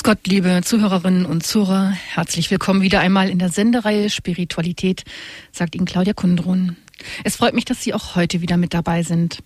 [0.00, 1.90] Grüß Gott, liebe Zuhörerinnen und Zuhörer.
[1.90, 5.04] Herzlich willkommen wieder einmal in der Sendereihe Spiritualität,
[5.52, 6.78] sagt Ihnen Claudia Kundrun.
[7.22, 9.42] Es freut mich, dass Sie auch heute wieder mit dabei sind.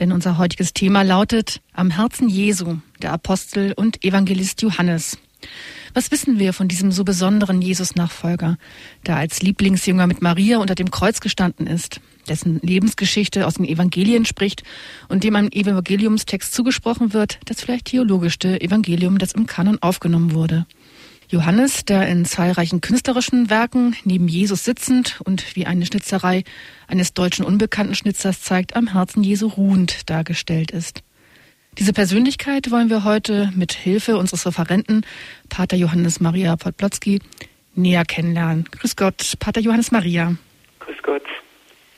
[0.00, 5.16] Denn unser heutiges Thema lautet Am Herzen Jesu, der Apostel und Evangelist Johannes.
[5.94, 8.58] Was wissen wir von diesem so besonderen Jesus-Nachfolger,
[9.06, 14.24] der als Lieblingsjünger mit Maria unter dem Kreuz gestanden ist, dessen Lebensgeschichte aus den Evangelien
[14.24, 14.64] spricht
[15.08, 20.66] und dem ein Evangeliumstext zugesprochen wird, das vielleicht theologischste Evangelium, das im Kanon aufgenommen wurde?
[21.28, 26.44] Johannes, der in zahlreichen künstlerischen Werken neben Jesus sitzend und wie eine Schnitzerei
[26.86, 31.02] eines deutschen unbekannten Schnitzers zeigt, am Herzen Jesu ruhend dargestellt ist.
[31.78, 35.04] Diese Persönlichkeit wollen wir heute mit Hilfe unseres Referenten,
[35.48, 37.20] Pater Johannes Maria Podplotzki,
[37.74, 38.64] näher kennenlernen.
[38.70, 40.36] Grüß Gott, Pater Johannes Maria.
[40.78, 41.22] Grüß Gott.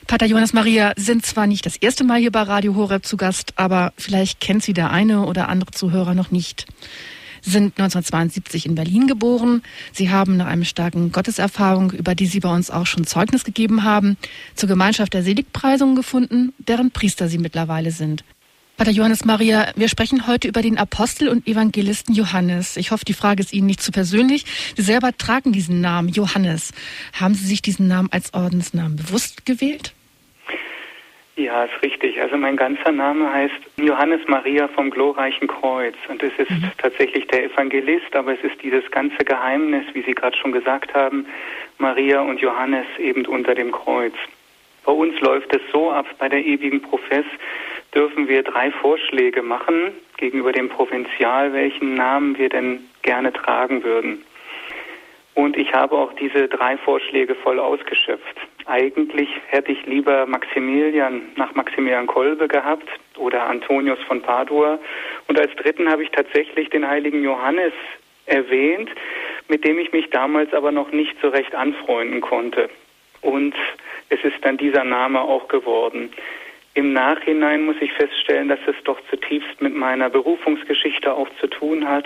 [0.07, 3.53] Pater Johannes Maria sind zwar nicht das erste Mal hier bei Radio Horeb zu Gast,
[3.57, 6.65] aber vielleicht kennt Sie der eine oder andere Zuhörer noch nicht.
[7.41, 9.61] Sie sind 1972 in Berlin geboren.
[9.93, 13.83] Sie haben nach einer starken Gotteserfahrung, über die Sie bei uns auch schon Zeugnis gegeben
[13.83, 14.17] haben,
[14.55, 18.23] zur Gemeinschaft der Seligpreisung gefunden, deren Priester Sie mittlerweile sind.
[18.77, 22.77] Pater Johannes Maria, wir sprechen heute über den Apostel und Evangelisten Johannes.
[22.77, 24.45] Ich hoffe, die Frage ist Ihnen nicht zu persönlich.
[24.75, 26.73] Sie selber tragen diesen Namen, Johannes.
[27.19, 29.93] Haben Sie sich diesen Namen als Ordensnamen bewusst gewählt?
[31.37, 32.21] Ja, ist richtig.
[32.21, 35.95] Also mein ganzer Name heißt Johannes Maria vom glorreichen Kreuz.
[36.07, 36.71] Und es ist mhm.
[36.77, 41.25] tatsächlich der Evangelist, aber es ist dieses ganze Geheimnis, wie Sie gerade schon gesagt haben,
[41.79, 44.13] Maria und Johannes eben unter dem Kreuz.
[44.85, 47.25] Bei uns läuft es so ab bei der ewigen Profess,
[47.97, 54.23] dürfen wir drei Vorschläge machen gegenüber dem Provinzial, welchen Namen wir denn gerne tragen würden.
[55.33, 58.37] Und ich habe auch diese drei Vorschläge voll ausgeschöpft.
[58.67, 62.87] Eigentlich hätte ich lieber Maximilian nach Maximilian Kolbe gehabt
[63.17, 64.77] oder Antonius von Padua.
[65.27, 67.73] Und als dritten habe ich tatsächlich den heiligen Johannes
[68.27, 68.91] erwähnt,
[69.47, 72.69] mit dem ich mich damals aber noch nicht so recht anfreunden konnte.
[73.21, 73.55] Und
[74.09, 76.11] es ist dann dieser Name auch geworden.
[76.77, 81.89] Im Nachhinein muss ich feststellen, dass es doch zutiefst mit meiner Berufungsgeschichte auch zu tun
[81.89, 82.05] hat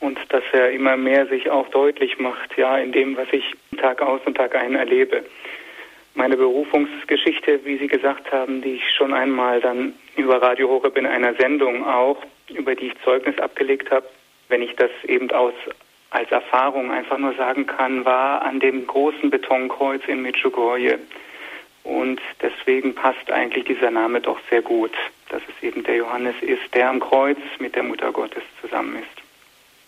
[0.00, 4.02] und dass er immer mehr sich auch deutlich macht, ja, in dem, was ich Tag
[4.02, 5.22] aus und Tag ein erlebe.
[6.16, 11.06] Meine Berufungsgeschichte, wie Sie gesagt haben, die ich schon einmal dann über Radio Horeb in
[11.06, 12.20] einer Sendung auch,
[12.52, 14.08] über die ich Zeugnis abgelegt habe,
[14.48, 15.54] wenn ich das eben aus
[16.10, 20.98] als Erfahrung einfach nur sagen kann, war an dem großen Betonkreuz in Medjugorje.
[21.90, 24.92] Und deswegen passt eigentlich dieser Name doch sehr gut,
[25.28, 29.22] dass es eben der Johannes ist, der am Kreuz mit der Mutter Gottes zusammen ist.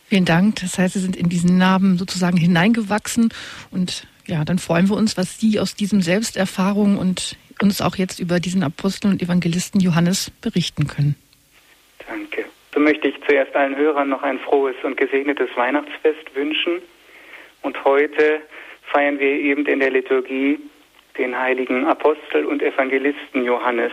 [0.08, 0.56] Vielen Dank.
[0.56, 3.32] Das heißt, Sie sind in diesen Namen sozusagen hineingewachsen
[3.70, 8.19] und ja, dann freuen wir uns, was Sie aus diesem Selbsterfahrung und uns auch jetzt
[8.19, 11.14] über diesen Apostel und Evangelisten Johannes berichten können.
[12.08, 12.46] Danke.
[12.74, 16.82] So möchte ich zuerst allen Hörern noch ein frohes und gesegnetes Weihnachtsfest wünschen.
[17.62, 18.40] Und heute
[18.90, 20.58] feiern wir eben in der Liturgie
[21.18, 23.92] den heiligen Apostel und Evangelisten Johannes.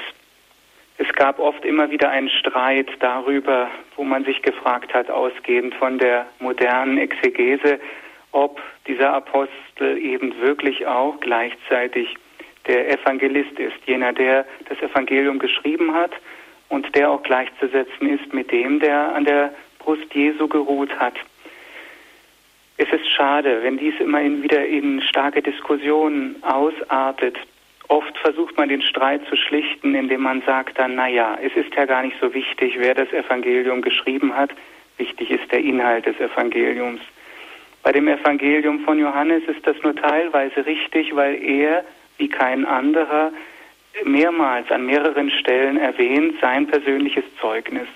[0.97, 5.97] Es gab oft immer wieder einen Streit darüber, wo man sich gefragt hat, ausgehend von
[5.97, 7.79] der modernen Exegese,
[8.31, 12.15] ob dieser Apostel eben wirklich auch gleichzeitig
[12.67, 16.11] der Evangelist ist, jener, der das Evangelium geschrieben hat
[16.67, 21.15] und der auch gleichzusetzen ist mit dem, der an der Brust Jesu geruht hat.
[22.81, 27.35] Es ist schade, wenn dies immer wieder in starke Diskussionen ausartet.
[27.89, 31.75] Oft versucht man den Streit zu schlichten, indem man sagt dann, na ja, es ist
[31.75, 34.51] ja gar nicht so wichtig, wer das Evangelium geschrieben hat.
[34.97, 37.01] Wichtig ist der Inhalt des Evangeliums.
[37.83, 41.83] Bei dem Evangelium von Johannes ist das nur teilweise richtig, weil er,
[42.17, 43.33] wie kein anderer,
[44.05, 47.89] mehrmals an mehreren Stellen erwähnt sein persönliches Zeugnis.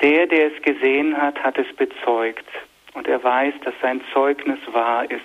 [0.00, 2.46] Der, der es gesehen hat, hat es bezeugt
[2.94, 5.22] und er weiß, dass sein Zeugnis wahr ist.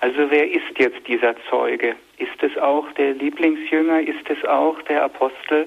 [0.00, 1.96] Also wer ist jetzt dieser Zeuge?
[2.18, 4.00] Ist es auch der Lieblingsjünger?
[4.00, 5.66] Ist es auch der Apostel?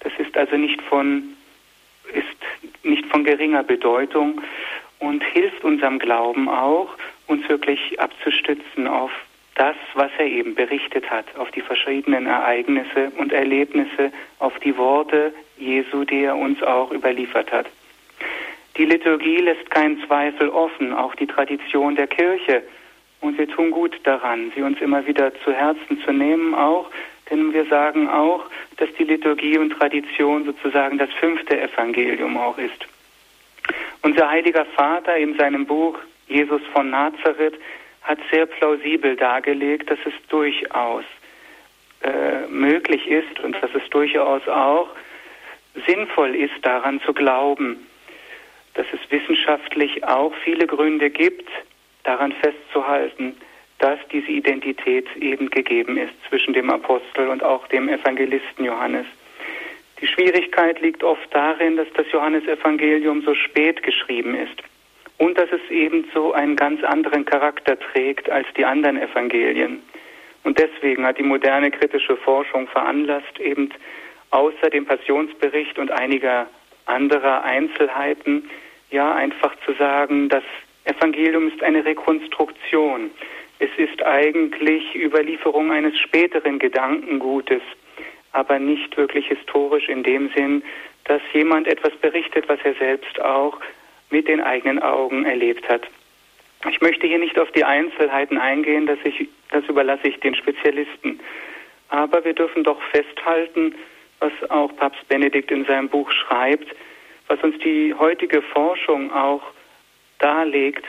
[0.00, 1.36] Das ist also nicht von,
[2.12, 4.40] ist nicht von geringer Bedeutung
[4.98, 6.88] und hilft unserem Glauben auch,
[7.28, 9.12] uns wirklich abzustützen auf
[9.54, 15.32] das, was er eben berichtet hat, auf die verschiedenen Ereignisse und Erlebnisse, auf die Worte
[15.58, 17.66] Jesu, die er uns auch überliefert hat.
[18.76, 22.62] Die Liturgie lässt keinen Zweifel offen, auch die Tradition der Kirche.
[23.20, 26.90] Und wir tun gut daran, sie uns immer wieder zu Herzen zu nehmen, auch,
[27.30, 28.46] denn wir sagen auch,
[28.78, 32.86] dass die Liturgie und Tradition sozusagen das fünfte Evangelium auch ist.
[34.02, 37.54] Unser heiliger Vater in seinem Buch Jesus von Nazareth
[38.02, 41.04] hat sehr plausibel dargelegt, dass es durchaus
[42.02, 44.88] äh, möglich ist und dass es durchaus auch
[45.86, 47.86] sinnvoll ist, daran zu glauben,
[48.74, 51.48] dass es wissenschaftlich auch viele Gründe gibt,
[52.04, 53.36] daran festzuhalten,
[53.78, 59.06] dass diese Identität eben gegeben ist zwischen dem Apostel und auch dem Evangelisten Johannes.
[60.00, 64.62] Die Schwierigkeit liegt oft darin, dass das Johannesevangelium so spät geschrieben ist
[65.18, 69.80] und dass es eben so einen ganz anderen Charakter trägt als die anderen Evangelien.
[70.44, 73.70] Und deswegen hat die moderne kritische Forschung veranlasst, eben
[74.30, 76.48] außer dem Passionsbericht und einiger
[76.86, 78.48] anderer Einzelheiten,
[78.90, 80.44] ja einfach zu sagen, das
[80.84, 83.10] Evangelium ist eine Rekonstruktion.
[83.58, 87.62] Es ist eigentlich Überlieferung eines späteren Gedankengutes,
[88.32, 90.62] aber nicht wirklich historisch in dem Sinn,
[91.04, 93.58] dass jemand etwas berichtet, was er selbst auch
[94.10, 95.82] mit den eigenen Augen erlebt hat.
[96.68, 101.20] Ich möchte hier nicht auf die Einzelheiten eingehen, das, ich, das überlasse ich den Spezialisten.
[101.88, 103.74] Aber wir dürfen doch festhalten,
[104.22, 106.68] was auch Papst Benedikt in seinem Buch schreibt,
[107.26, 109.42] was uns die heutige Forschung auch
[110.18, 110.84] darlegt,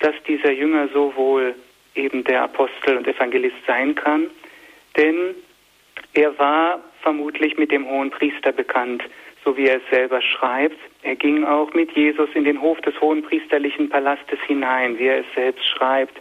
[0.00, 1.54] dass dieser Jünger sowohl
[1.94, 4.28] eben der Apostel und Evangelist sein kann,
[4.96, 5.34] denn
[6.12, 9.02] er war vermutlich mit dem hohen Priester bekannt,
[9.44, 10.78] so wie er es selber schreibt.
[11.02, 15.20] Er ging auch mit Jesus in den Hof des hohen priesterlichen Palastes hinein, wie er
[15.20, 16.18] es selbst schreibt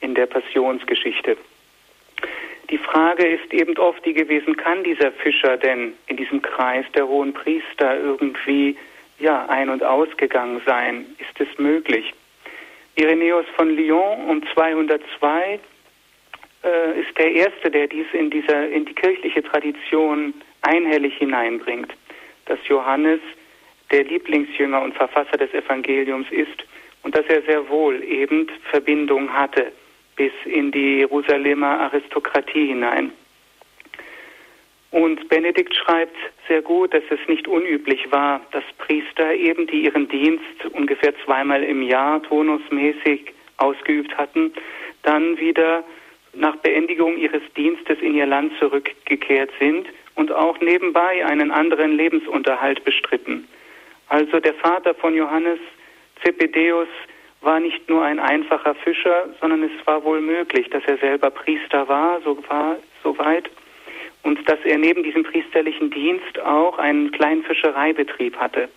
[0.00, 1.36] in der Passionsgeschichte.
[2.70, 7.06] Die Frage ist eben oft die gewesen, kann dieser Fischer denn in diesem Kreis der
[7.06, 8.76] hohen Priester irgendwie
[9.20, 11.06] ja ein- und ausgegangen sein?
[11.18, 12.12] Ist es möglich?
[12.96, 15.60] Irenäus von Lyon um 202
[16.64, 21.92] äh, ist der erste, der dies in dieser in die kirchliche Tradition einhellig hineinbringt,
[22.46, 23.20] dass Johannes
[23.92, 26.64] der Lieblingsjünger und Verfasser des Evangeliums ist
[27.04, 29.70] und dass er sehr wohl eben Verbindung hatte
[30.16, 33.12] bis in die Jerusalemer Aristokratie hinein.
[34.90, 36.16] Und Benedikt schreibt
[36.48, 41.62] sehr gut, dass es nicht unüblich war, dass Priester eben, die ihren Dienst ungefähr zweimal
[41.62, 44.52] im Jahr turnusmäßig ausgeübt hatten,
[45.02, 45.84] dann wieder
[46.32, 52.84] nach Beendigung ihres Dienstes in ihr Land zurückgekehrt sind und auch nebenbei einen anderen Lebensunterhalt
[52.84, 53.46] bestritten.
[54.08, 55.58] Also der Vater von Johannes,
[56.22, 56.88] Zebedeus,
[57.40, 61.88] war nicht nur ein einfacher Fischer, sondern es war wohl möglich, dass er selber Priester
[61.88, 63.48] war, so war soweit,
[64.22, 68.68] und dass er neben diesem priesterlichen Dienst auch einen kleinen Fischereibetrieb hatte.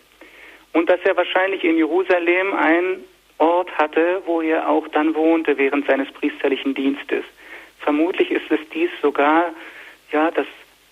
[0.73, 3.03] Und dass er wahrscheinlich in Jerusalem einen
[3.39, 7.23] Ort hatte, wo er auch dann wohnte während seines priesterlichen Dienstes.
[7.79, 9.53] Vermutlich ist es dies sogar,
[10.11, 10.45] ja, dass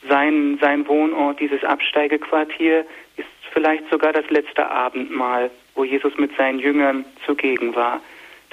[0.07, 2.85] sein, sein Wohnort, dieses Absteigequartier,
[3.17, 8.01] ist vielleicht sogar das letzte Abendmahl, wo Jesus mit seinen Jüngern zugegen war.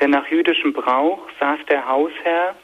[0.01, 2.55] Denn nach jüdischem Brauch saß der Hausherr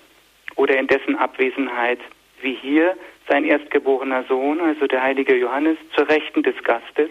[0.56, 1.98] oder in dessen Abwesenheit,
[2.42, 2.96] wie hier,
[3.28, 7.10] sein erstgeborener Sohn, also der heilige Johannes, zur Rechten des Gastes,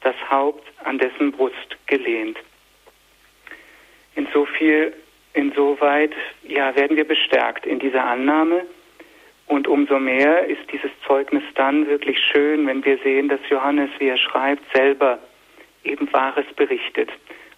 [0.00, 2.38] das Haupt an dessen Brust gelehnt.
[4.16, 4.92] Insoviel
[5.34, 6.12] insoweit
[6.42, 8.64] ja, werden wir bestärkt in dieser Annahme.
[9.46, 14.08] Und umso mehr ist dieses Zeugnis dann wirklich schön, wenn wir sehen, dass Johannes, wie
[14.08, 15.18] er schreibt, selber
[15.84, 17.10] eben Wahres berichtet.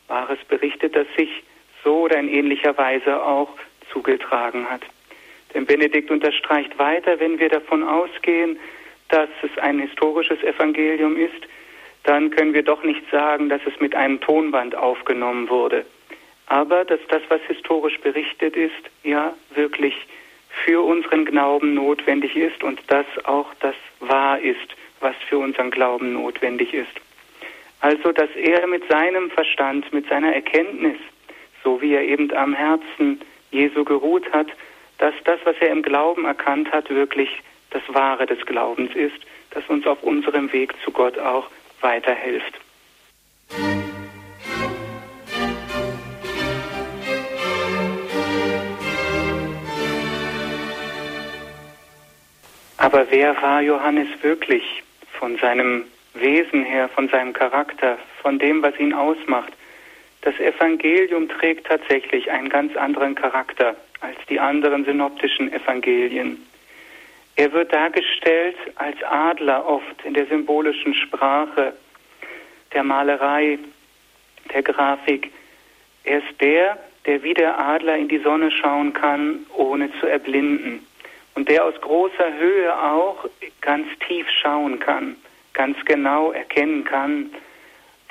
[0.08, 1.43] Wahres berichtet, das sich
[1.82, 3.50] so oder in ähnlicher Weise auch
[3.93, 4.82] zugetragen hat.
[5.55, 8.58] Denn Benedikt unterstreicht weiter, wenn wir davon ausgehen,
[9.08, 11.46] dass es ein historisches Evangelium ist,
[12.02, 15.84] dann können wir doch nicht sagen, dass es mit einem Tonband aufgenommen wurde
[16.46, 19.95] aber dass das, was historisch berichtet ist, ja wirklich
[20.64, 26.12] für unseren Glauben notwendig ist und dass auch das wahr ist, was für unseren Glauben
[26.12, 26.92] notwendig ist.
[27.87, 30.97] Also, dass er mit seinem Verstand, mit seiner Erkenntnis,
[31.62, 33.21] so wie er eben am Herzen
[33.52, 34.49] Jesu geruht hat,
[34.99, 37.28] dass das, was er im Glauben erkannt hat, wirklich
[37.71, 39.14] das Wahre des Glaubens ist,
[39.50, 41.49] das uns auf unserem Weg zu Gott auch
[41.81, 42.55] weiterhilft.
[52.78, 54.83] Aber wer war Johannes wirklich
[55.21, 55.85] von seinem
[56.20, 59.52] Wesen her, von seinem Charakter, von dem, was ihn ausmacht?
[60.23, 66.44] Das Evangelium trägt tatsächlich einen ganz anderen Charakter als die anderen synoptischen Evangelien.
[67.37, 71.75] Er wird dargestellt als Adler oft in der symbolischen Sprache,
[72.73, 73.58] der Malerei,
[74.52, 75.30] der Grafik.
[76.04, 80.85] Er ist der, der wie der Adler in die Sonne schauen kann, ohne zu erblinden
[81.35, 83.28] und der aus großer Höhe auch
[83.61, 85.16] ganz tief schauen kann,
[85.56, 87.30] ganz genau erkennen kann,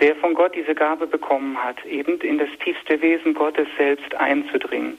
[0.01, 4.97] der von Gott diese Gabe bekommen hat, eben in das tiefste Wesen Gottes selbst einzudringen.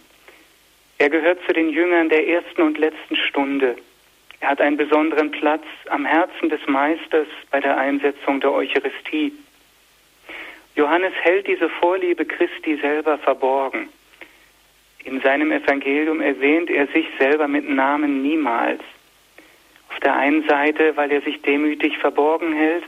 [0.99, 3.77] Er gehört zu den Jüngern der ersten und letzten Stunde.
[4.41, 9.33] Er hat einen besonderen Platz am Herzen des Meisters bei der Einsetzung der Eucharistie.
[10.75, 13.89] Johannes hält diese Vorliebe Christi selber verborgen.
[15.05, 18.81] In seinem Evangelium erwähnt er sich selber mit Namen niemals.
[19.97, 22.85] Auf der einen Seite, weil er sich demütig verborgen hält,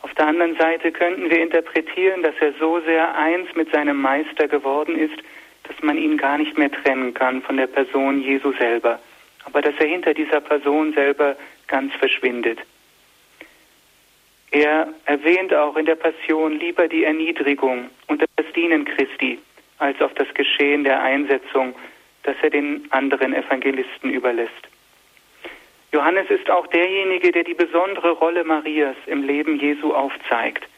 [0.00, 4.48] auf der anderen Seite könnten wir interpretieren, dass er so sehr eins mit seinem Meister
[4.48, 5.18] geworden ist,
[5.64, 8.98] dass man ihn gar nicht mehr trennen kann von der Person Jesu selber,
[9.44, 11.36] aber dass er hinter dieser Person selber
[11.66, 12.58] ganz verschwindet.
[14.50, 19.38] Er erwähnt auch in der Passion lieber die Erniedrigung und das Dienen Christi,
[19.76, 21.74] als auf das Geschehen der Einsetzung,
[22.22, 24.68] das er den anderen Evangelisten überlässt.
[25.96, 30.68] Johannes ist auch derjenige, der die besondere Rolle Marias im Leben Jesu aufzeigt.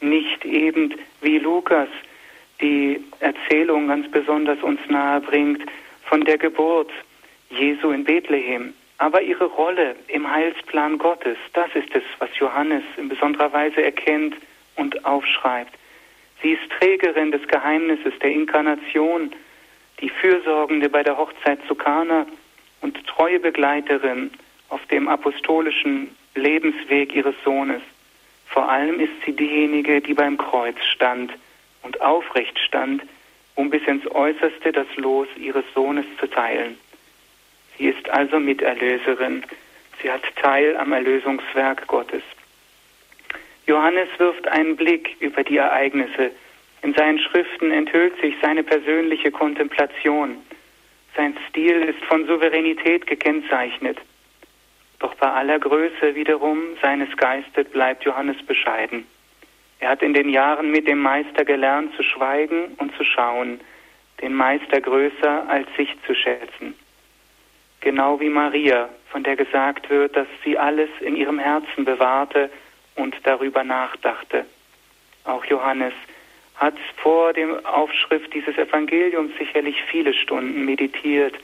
[0.00, 1.86] Nicht eben wie Lukas
[2.60, 5.62] die Erzählung ganz besonders uns nahe bringt
[6.06, 6.90] von der Geburt
[7.50, 13.08] Jesu in Bethlehem, aber ihre Rolle im Heilsplan Gottes, das ist es, was Johannes in
[13.08, 14.34] besonderer Weise erkennt
[14.74, 15.72] und aufschreibt.
[16.42, 19.30] Sie ist Trägerin des Geheimnisses der Inkarnation,
[20.00, 22.26] die Fürsorgende bei der Hochzeit zu Kana
[22.80, 24.32] und treue Begleiterin
[24.68, 27.82] auf dem apostolischen Lebensweg ihres Sohnes.
[28.46, 31.32] Vor allem ist sie diejenige, die beim Kreuz stand
[31.82, 33.02] und aufrecht stand,
[33.54, 36.78] um bis ins Äußerste das Los ihres Sohnes zu teilen.
[37.76, 39.44] Sie ist also Miterlöserin.
[40.02, 42.22] Sie hat Teil am Erlösungswerk Gottes.
[43.66, 46.30] Johannes wirft einen Blick über die Ereignisse.
[46.82, 50.36] In seinen Schriften enthüllt sich seine persönliche Kontemplation.
[51.16, 53.98] Sein Stil ist von Souveränität gekennzeichnet.
[54.98, 59.06] Doch bei aller Größe wiederum seines Geistes bleibt Johannes bescheiden.
[59.80, 63.60] Er hat in den Jahren mit dem Meister gelernt zu schweigen und zu schauen,
[64.20, 66.74] den Meister größer als sich zu schätzen.
[67.80, 72.50] Genau wie Maria, von der gesagt wird, dass sie alles in ihrem Herzen bewahrte
[72.96, 74.44] und darüber nachdachte.
[75.24, 75.94] Auch Johannes
[76.56, 81.34] hat vor dem Aufschrift dieses Evangeliums sicherlich viele Stunden meditiert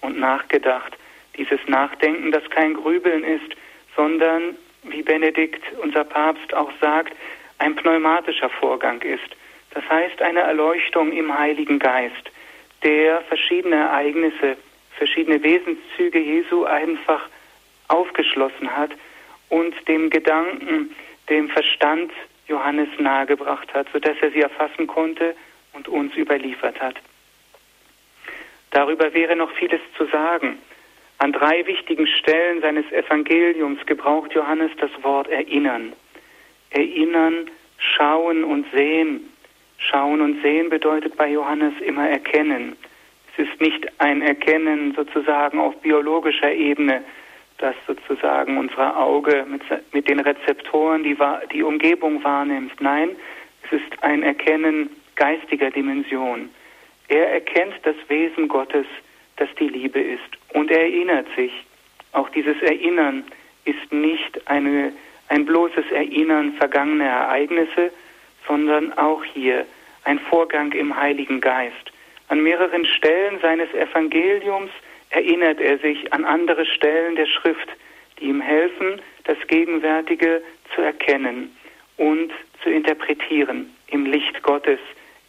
[0.00, 0.96] und nachgedacht.
[1.38, 3.56] Dieses Nachdenken, das kein Grübeln ist,
[3.96, 7.14] sondern, wie Benedikt, unser Papst, auch sagt,
[7.58, 9.36] ein pneumatischer Vorgang ist.
[9.70, 12.30] Das heißt eine Erleuchtung im Heiligen Geist,
[12.82, 14.56] der verschiedene Ereignisse,
[14.96, 17.28] verschiedene Wesenszüge Jesu einfach
[17.88, 18.90] aufgeschlossen hat
[19.48, 20.94] und dem Gedanken,
[21.28, 22.12] dem Verstand
[22.48, 25.34] Johannes nahegebracht hat, sodass er sie erfassen konnte
[25.72, 26.96] und uns überliefert hat.
[28.70, 30.58] Darüber wäre noch vieles zu sagen.
[31.18, 35.92] An drei wichtigen Stellen seines Evangeliums gebraucht Johannes das Wort erinnern.
[36.70, 39.28] Erinnern, schauen und sehen.
[39.78, 42.76] Schauen und sehen bedeutet bei Johannes immer erkennen.
[43.32, 47.02] Es ist nicht ein Erkennen sozusagen auf biologischer Ebene,
[47.58, 51.16] das sozusagen unser Auge mit, mit den Rezeptoren die,
[51.52, 52.80] die Umgebung wahrnimmt.
[52.80, 53.10] Nein,
[53.64, 56.50] es ist ein Erkennen geistiger Dimension.
[57.08, 58.86] Er erkennt das Wesen Gottes,
[59.38, 60.20] das die Liebe ist.
[60.52, 61.52] Und er erinnert sich.
[62.12, 63.24] Auch dieses Erinnern
[63.64, 64.92] ist nicht eine,
[65.28, 67.92] ein bloßes Erinnern vergangener Ereignisse,
[68.46, 69.66] sondern auch hier
[70.04, 71.92] ein Vorgang im Heiligen Geist.
[72.28, 74.70] An mehreren Stellen seines Evangeliums
[75.10, 77.68] erinnert er sich an andere Stellen der Schrift,
[78.18, 80.42] die ihm helfen, das Gegenwärtige
[80.74, 81.54] zu erkennen
[81.96, 84.80] und zu interpretieren im Licht Gottes,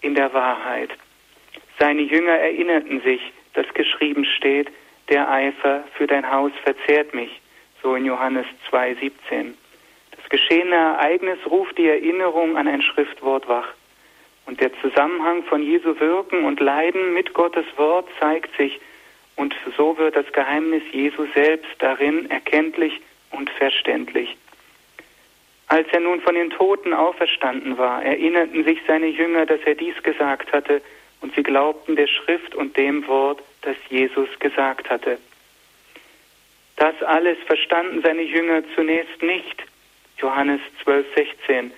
[0.01, 0.89] in der Wahrheit.
[1.77, 3.21] Seine Jünger erinnerten sich,
[3.53, 4.69] dass geschrieben steht,
[5.09, 7.41] der Eifer für dein Haus verzehrt mich,
[7.81, 9.53] so in Johannes 2,17.
[10.15, 13.67] Das geschehene Ereignis ruft die Erinnerung an ein Schriftwort wach.
[14.45, 18.79] Und der Zusammenhang von Jesu Wirken und Leiden mit Gottes Wort zeigt sich
[19.35, 22.99] und so wird das Geheimnis Jesu selbst darin erkenntlich
[23.31, 24.35] und verständlich.
[25.67, 29.95] Als er nun von den Toten auferstanden war, erinnerten sich seine Jünger, dass er dies
[30.03, 30.81] gesagt hatte,
[31.21, 35.17] und sie glaubten der Schrift und dem Wort, das Jesus gesagt hatte.
[36.75, 39.63] Das alles verstanden seine Jünger zunächst nicht.
[40.17, 41.71] Johannes 12, 16.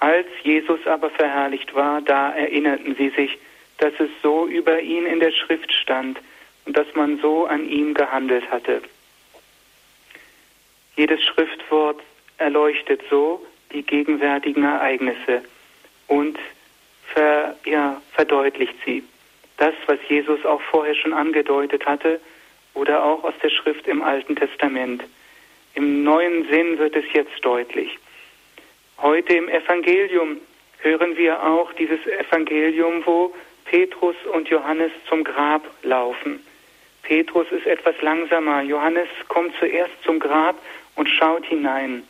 [0.00, 3.38] Als Jesus aber verherrlicht war, da erinnerten sie sich,
[3.78, 6.18] dass es so über ihn in der Schrift stand,
[6.66, 8.82] und dass man so an ihm gehandelt hatte.
[10.96, 12.00] Jedes Schriftwort
[12.38, 15.42] erleuchtet so die gegenwärtigen Ereignisse
[16.06, 16.38] und
[17.12, 19.02] ver, ja, verdeutlicht sie.
[19.56, 22.20] Das, was Jesus auch vorher schon angedeutet hatte
[22.74, 25.04] oder auch aus der Schrift im Alten Testament.
[25.74, 27.98] Im neuen Sinn wird es jetzt deutlich.
[28.98, 30.38] Heute im Evangelium
[30.78, 36.44] hören wir auch dieses Evangelium, wo Petrus und Johannes zum Grab laufen.
[37.02, 38.62] Petrus ist etwas langsamer.
[38.62, 40.56] Johannes kommt zuerst zum Grab
[40.96, 42.02] und schaut hinein.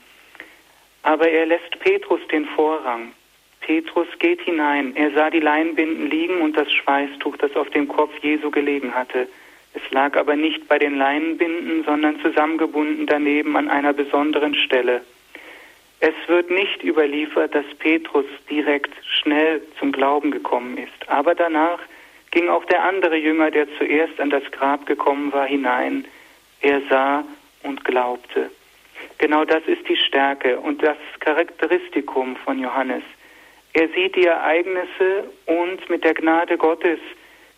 [1.03, 3.13] Aber er lässt Petrus den Vorrang.
[3.71, 4.97] Petrus, geht hinein.
[4.97, 9.29] Er sah die Leinbinden liegen und das Schweißtuch, das auf dem Kopf Jesu gelegen hatte.
[9.75, 15.03] Es lag aber nicht bei den Leinenbinden, sondern zusammengebunden daneben an einer besonderen Stelle.
[16.01, 21.09] Es wird nicht überliefert, dass Petrus direkt schnell zum Glauben gekommen ist.
[21.09, 21.79] Aber danach
[22.33, 26.07] ging auch der andere Jünger, der zuerst an das Grab gekommen war, hinein.
[26.61, 27.25] Er sah
[27.63, 28.51] und glaubte.
[29.19, 33.05] Genau das ist die Stärke und das Charakteristikum von Johannes.
[33.73, 36.99] Er sieht die Ereignisse und mit der Gnade Gottes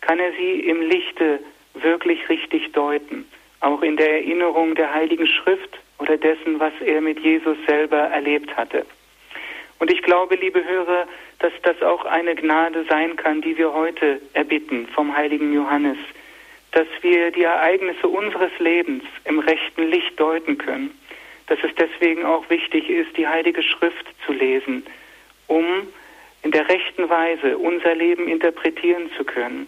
[0.01, 1.39] kann er sie im Lichte
[1.73, 3.25] wirklich richtig deuten,
[3.61, 8.55] auch in der Erinnerung der Heiligen Schrift oder dessen, was er mit Jesus selber erlebt
[8.55, 8.85] hatte.
[9.79, 11.07] Und ich glaube, liebe Hörer,
[11.39, 15.97] dass das auch eine Gnade sein kann, die wir heute erbitten vom heiligen Johannes,
[16.71, 20.91] dass wir die Ereignisse unseres Lebens im rechten Licht deuten können,
[21.47, 24.85] dass es deswegen auch wichtig ist, die Heilige Schrift zu lesen,
[25.47, 25.65] um
[26.43, 29.67] in der rechten Weise unser Leben interpretieren zu können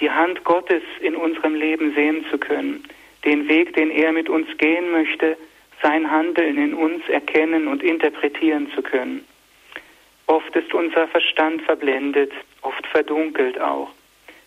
[0.00, 2.84] die Hand Gottes in unserem Leben sehen zu können,
[3.24, 5.36] den Weg, den er mit uns gehen möchte,
[5.82, 9.24] sein Handeln in uns erkennen und interpretieren zu können.
[10.26, 13.90] Oft ist unser Verstand verblendet, oft verdunkelt auch.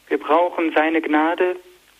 [0.07, 1.55] Wir brauchen seine Gnade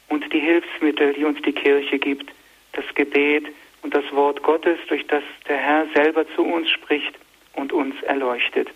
[0.09, 2.31] und die Hilfsmittel, die uns die Kirche gibt,
[2.73, 3.45] das Gebet
[3.81, 7.13] und das Wort Gottes, durch das der Herr selber zu uns spricht
[7.53, 8.69] und uns erleuchtet.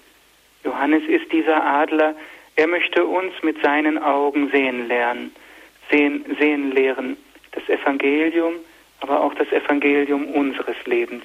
[0.67, 2.13] Johannes ist dieser Adler,
[2.57, 5.33] er möchte uns mit seinen Augen sehen lernen,
[5.89, 7.15] sehen, sehen lehren,
[7.53, 8.55] das Evangelium,
[8.99, 11.23] aber auch das Evangelium unseres Lebens.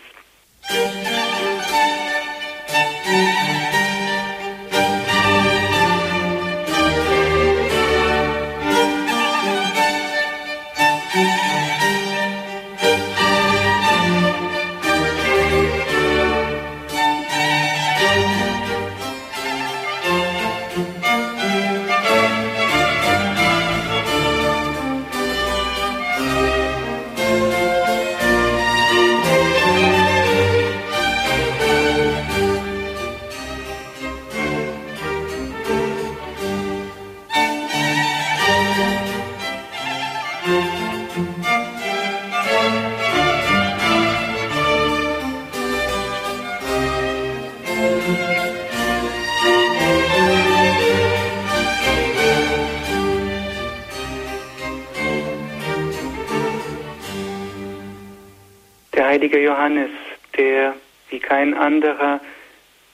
[59.12, 59.90] Heilige Johannes,
[60.38, 60.74] der
[61.10, 62.18] wie kein anderer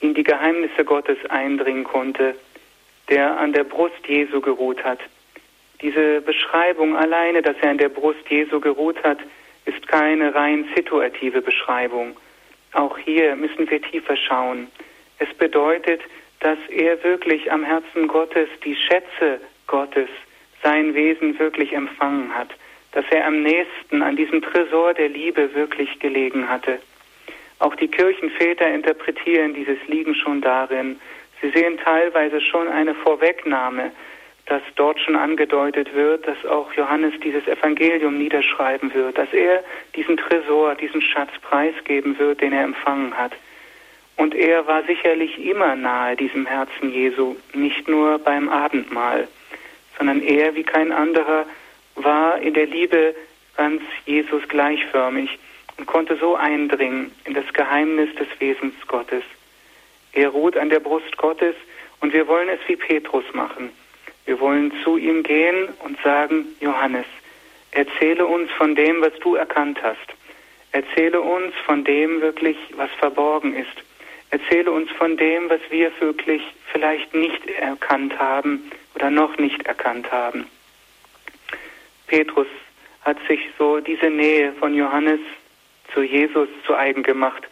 [0.01, 2.35] in die Geheimnisse Gottes eindringen konnte,
[3.07, 4.99] der an der Brust Jesu geruht hat.
[5.81, 9.19] Diese Beschreibung alleine, dass er an der Brust Jesu geruht hat,
[9.63, 12.17] ist keine rein situative Beschreibung.
[12.73, 14.67] Auch hier müssen wir tiefer schauen.
[15.19, 16.01] Es bedeutet,
[16.41, 20.09] dass er wirklich am Herzen Gottes die Schätze Gottes,
[20.63, 22.49] sein Wesen wirklich empfangen hat
[22.91, 26.79] dass er am nächsten an diesem Tresor der Liebe wirklich gelegen hatte.
[27.59, 30.99] Auch die Kirchenväter interpretieren dieses Liegen schon darin.
[31.41, 33.91] Sie sehen teilweise schon eine Vorwegnahme,
[34.45, 39.63] dass dort schon angedeutet wird, dass auch Johannes dieses Evangelium niederschreiben wird, dass er
[39.95, 43.33] diesen Tresor, diesen Schatz preisgeben wird, den er empfangen hat.
[44.15, 49.27] Und er war sicherlich immer nahe diesem Herzen Jesu, nicht nur beim Abendmahl,
[49.97, 51.45] sondern er wie kein anderer
[52.03, 53.15] war in der Liebe
[53.57, 55.37] ganz Jesus gleichförmig
[55.77, 59.23] und konnte so eindringen in das Geheimnis des Wesens Gottes.
[60.13, 61.55] Er ruht an der Brust Gottes
[62.01, 63.69] und wir wollen es wie Petrus machen.
[64.25, 67.05] Wir wollen zu ihm gehen und sagen, Johannes,
[67.71, 69.97] erzähle uns von dem, was du erkannt hast.
[70.71, 73.83] Erzähle uns von dem wirklich, was verborgen ist.
[74.29, 80.11] Erzähle uns von dem, was wir wirklich vielleicht nicht erkannt haben oder noch nicht erkannt
[80.11, 80.45] haben.
[82.09, 82.47] Petrus
[83.01, 85.19] hat sich so diese Nähe von Johannes
[85.93, 87.47] zu Jesus zu eigen gemacht,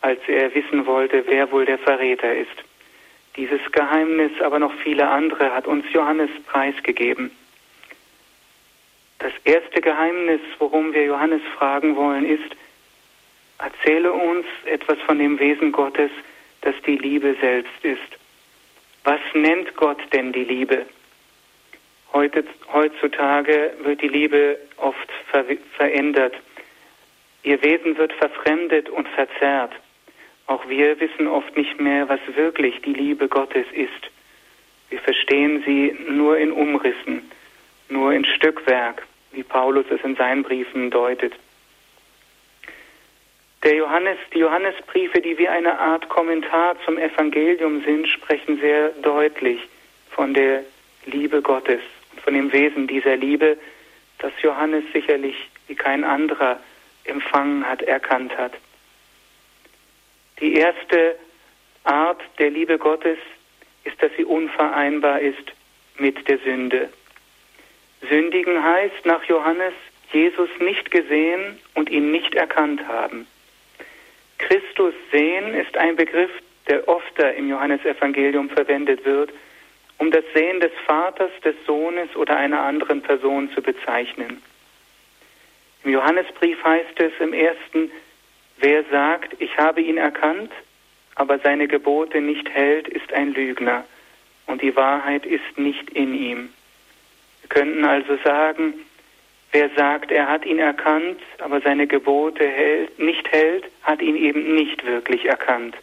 [0.00, 2.64] als er wissen wollte, wer wohl der Verräter ist.
[3.36, 7.30] Dieses Geheimnis, aber noch viele andere, hat uns Johannes preisgegeben.
[9.18, 12.56] Das erste Geheimnis, worum wir Johannes fragen wollen, ist,
[13.58, 16.10] erzähle uns etwas von dem Wesen Gottes,
[16.60, 18.00] das die Liebe selbst ist.
[19.04, 20.86] Was nennt Gott denn die Liebe?
[22.16, 25.44] Heute, heutzutage wird die Liebe oft ver
[25.76, 26.32] verändert.
[27.42, 29.74] Ihr Wesen wird verfremdet und verzerrt.
[30.46, 34.10] Auch wir wissen oft nicht mehr, was wirklich die Liebe Gottes ist.
[34.88, 37.30] Wir verstehen sie nur in Umrissen,
[37.90, 39.02] nur in Stückwerk,
[39.32, 41.34] wie Paulus es in seinen Briefen deutet.
[43.62, 49.60] Der Johannes, die Johannesbriefe, die wie eine Art Kommentar zum Evangelium sind, sprechen sehr deutlich
[50.12, 50.64] von der
[51.04, 51.82] Liebe Gottes
[52.26, 53.56] von dem Wesen dieser Liebe,
[54.18, 55.36] das Johannes sicherlich
[55.68, 56.58] wie kein anderer
[57.04, 58.52] empfangen hat, erkannt hat.
[60.40, 61.14] Die erste
[61.84, 63.18] Art der Liebe Gottes
[63.84, 65.52] ist, dass sie unvereinbar ist
[65.98, 66.90] mit der Sünde.
[68.08, 69.74] Sündigen heißt nach Johannes
[70.12, 73.28] Jesus nicht gesehen und ihn nicht erkannt haben.
[74.38, 76.32] Christus sehen ist ein Begriff,
[76.66, 79.30] der öfter im Johannesevangelium verwendet wird,
[79.98, 84.42] um das Sehen des Vaters, des Sohnes oder einer anderen Person zu bezeichnen.
[85.84, 87.90] Im Johannesbrief heißt es im ersten,
[88.58, 90.52] wer sagt, ich habe ihn erkannt,
[91.14, 93.84] aber seine Gebote nicht hält, ist ein Lügner
[94.46, 96.50] und die Wahrheit ist nicht in ihm.
[97.42, 98.74] Wir könnten also sagen,
[99.52, 104.54] wer sagt, er hat ihn erkannt, aber seine Gebote hält, nicht hält, hat ihn eben
[104.54, 105.76] nicht wirklich erkannt.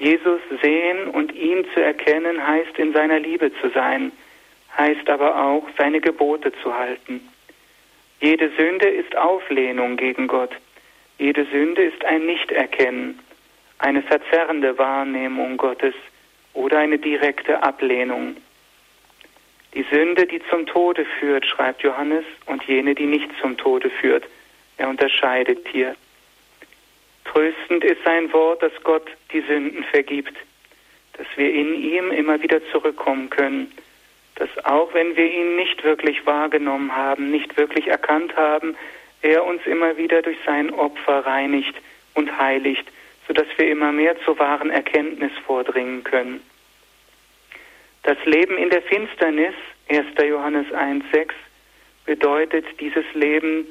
[0.00, 4.10] Jesus sehen und ihn zu erkennen heißt in seiner Liebe zu sein,
[4.76, 7.20] heißt aber auch seine Gebote zu halten.
[8.20, 10.52] Jede Sünde ist Auflehnung gegen Gott.
[11.18, 13.18] Jede Sünde ist ein Nichterkennen,
[13.78, 15.94] eine verzerrende Wahrnehmung Gottes
[16.54, 18.36] oder eine direkte Ablehnung.
[19.74, 24.24] Die Sünde, die zum Tode führt, schreibt Johannes, und jene, die nicht zum Tode führt.
[24.78, 25.94] Er unterscheidet hier.
[27.24, 30.34] Tröstend ist sein Wort, dass Gott die Sünden vergibt,
[31.14, 33.72] dass wir in ihm immer wieder zurückkommen können,
[34.36, 38.76] dass auch wenn wir ihn nicht wirklich wahrgenommen haben, nicht wirklich erkannt haben,
[39.22, 41.74] er uns immer wieder durch sein Opfer reinigt
[42.14, 42.86] und heiligt,
[43.26, 46.40] sodass wir immer mehr zur wahren Erkenntnis vordringen können.
[48.02, 49.54] Das Leben in der Finsternis,
[49.88, 50.06] 1.
[50.26, 51.32] Johannes 1.6,
[52.06, 53.66] bedeutet dieses Leben,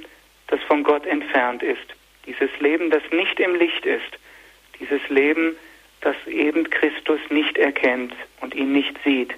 [0.47, 1.95] das von Gott entfernt ist.
[2.25, 4.17] Dieses Leben, das nicht im Licht ist.
[4.79, 5.55] Dieses Leben,
[6.01, 9.33] das eben Christus nicht erkennt und ihn nicht sieht.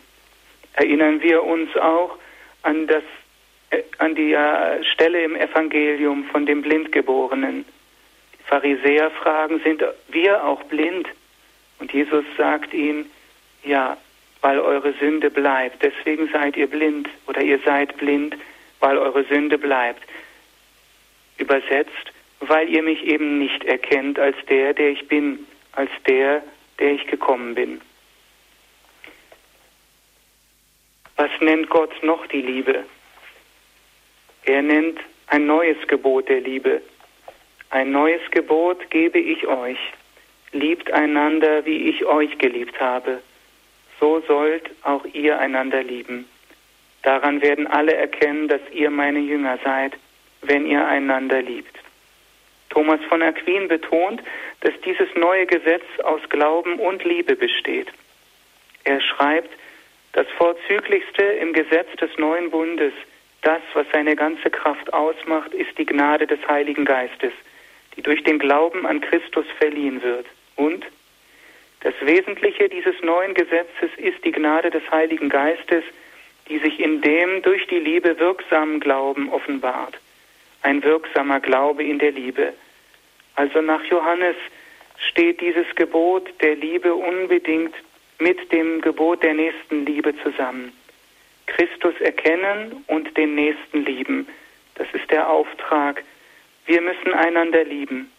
[0.74, 2.18] Erinnern wir uns auch
[2.64, 3.04] an, das,
[3.72, 7.66] äh, an die äh, Stelle im Evangelium von dem Blindgeborenen.
[8.40, 11.08] Die Pharisäer fragen, sind wir auch blind?
[11.80, 13.10] Und Jesus sagt ihnen,
[13.64, 13.98] ja,
[14.42, 15.84] weil eure Sünde bleibt.
[15.84, 18.36] Deswegen seid ihr blind oder ihr seid blind,
[18.80, 20.04] weil eure Sünde bleibt.
[21.38, 26.44] Übersetzt, weil ihr mich eben nicht erkennt als der, der ich bin, als der,
[26.80, 27.82] der ich gekommen bin.
[31.16, 32.84] Was nennt Gott noch die Liebe?
[34.44, 36.82] Er nennt ein neues Gebot der Liebe.
[37.70, 39.78] Ein neues Gebot gebe ich euch.
[40.52, 43.22] Liebt einander, wie ich euch geliebt habe.
[44.00, 46.26] So sollt auch ihr einander lieben.
[47.04, 49.94] Daran werden alle erkennen, dass ihr meine Jünger seid,
[50.42, 51.78] wenn ihr einander liebt.
[52.72, 54.22] Thomas von Aquin betont,
[54.62, 57.88] dass dieses neue Gesetz aus Glauben und Liebe besteht.
[58.86, 59.50] Er schreibt,
[60.14, 62.94] das Vorzüglichste im Gesetz des neuen Bundes,
[63.42, 67.34] das, was seine ganze Kraft ausmacht, ist die Gnade des Heiligen Geistes,
[67.96, 70.26] die durch den Glauben an Christus verliehen wird.
[70.56, 70.86] Und
[71.82, 75.84] das Wesentliche dieses neuen Gesetzes ist die Gnade des Heiligen Geistes,
[76.48, 79.98] die sich in dem durch die Liebe wirksamen Glauben offenbart
[80.62, 82.54] ein wirksamer Glaube in der Liebe.
[83.36, 84.36] Also nach Johannes
[85.10, 87.74] steht dieses Gebot der Liebe unbedingt
[88.20, 90.72] mit dem Gebot der Nächstenliebe zusammen.
[91.48, 94.28] Christus erkennen und den Nächsten lieben.
[94.76, 96.04] Das ist der Auftrag.
[96.66, 98.12] Wir müssen einander lieben.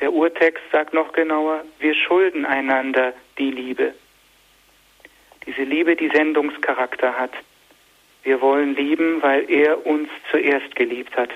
[0.00, 3.94] Der Urtext sagt noch genauer, wir schulden einander die Liebe.
[5.46, 7.32] Diese Liebe, die Sendungscharakter hat.
[8.22, 11.30] Wir wollen lieben, weil er uns zuerst geliebt hat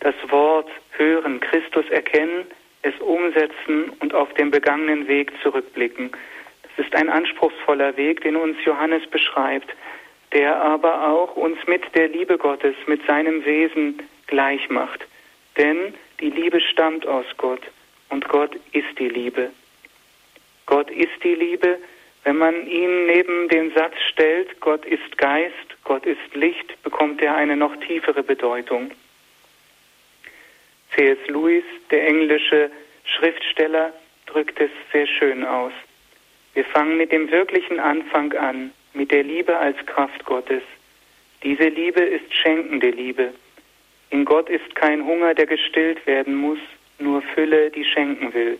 [0.00, 2.46] das Wort hören, Christus erkennen,
[2.82, 6.10] es umsetzen und auf den begangenen Weg zurückblicken.
[6.62, 9.74] Das ist ein anspruchsvoller Weg, den uns Johannes beschreibt,
[10.32, 15.06] der aber auch uns mit der Liebe Gottes, mit seinem Wesen gleich macht.
[15.56, 17.62] Denn die Liebe stammt aus Gott
[18.10, 19.50] und Gott ist die Liebe.
[20.66, 21.78] Gott ist die Liebe,
[22.24, 27.36] wenn man ihn neben den Satz stellt, Gott ist Geist, Gott ist Licht, bekommt er
[27.36, 28.90] eine noch tiefere Bedeutung.
[30.94, 31.18] C.S.
[31.28, 32.70] Lewis, der englische
[33.04, 33.92] Schriftsteller,
[34.26, 35.72] drückt es sehr schön aus.
[36.54, 40.62] Wir fangen mit dem wirklichen Anfang an, mit der Liebe als Kraft Gottes.
[41.42, 43.32] Diese Liebe ist schenkende Liebe.
[44.10, 46.58] In Gott ist kein Hunger, der gestillt werden muss,
[46.98, 48.58] nur Fülle, die schenken will.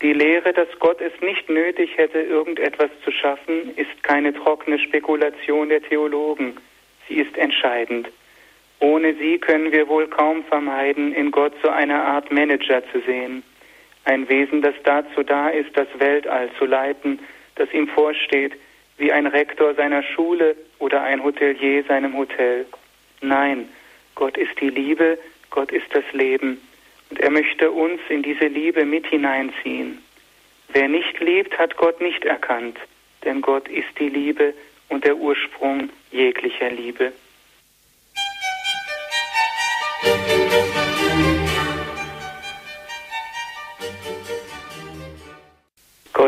[0.00, 5.68] Die Lehre, dass Gott es nicht nötig hätte, irgendetwas zu schaffen, ist keine trockene Spekulation
[5.68, 6.56] der Theologen.
[7.08, 8.08] Sie ist entscheidend.
[8.80, 13.42] Ohne sie können wir wohl kaum vermeiden, in Gott so eine Art Manager zu sehen.
[14.04, 17.18] Ein Wesen, das dazu da ist, das Weltall zu leiten,
[17.56, 18.52] das ihm vorsteht,
[18.96, 22.66] wie ein Rektor seiner Schule oder ein Hotelier seinem Hotel.
[23.20, 23.68] Nein,
[24.14, 25.18] Gott ist die Liebe,
[25.50, 26.60] Gott ist das Leben.
[27.10, 29.98] Und er möchte uns in diese Liebe mit hineinziehen.
[30.68, 32.78] Wer nicht liebt, hat Gott nicht erkannt,
[33.24, 34.54] denn Gott ist die Liebe
[34.88, 37.12] und der Ursprung jeglicher Liebe.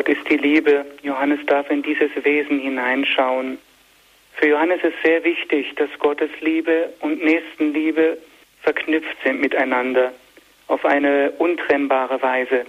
[0.00, 0.86] Gott ist die Liebe.
[1.02, 3.58] Johannes darf in dieses Wesen hineinschauen.
[4.32, 8.16] Für Johannes ist sehr wichtig, dass Gottes Liebe und Nächstenliebe
[8.62, 10.14] verknüpft sind miteinander
[10.68, 12.64] auf eine untrennbare Weise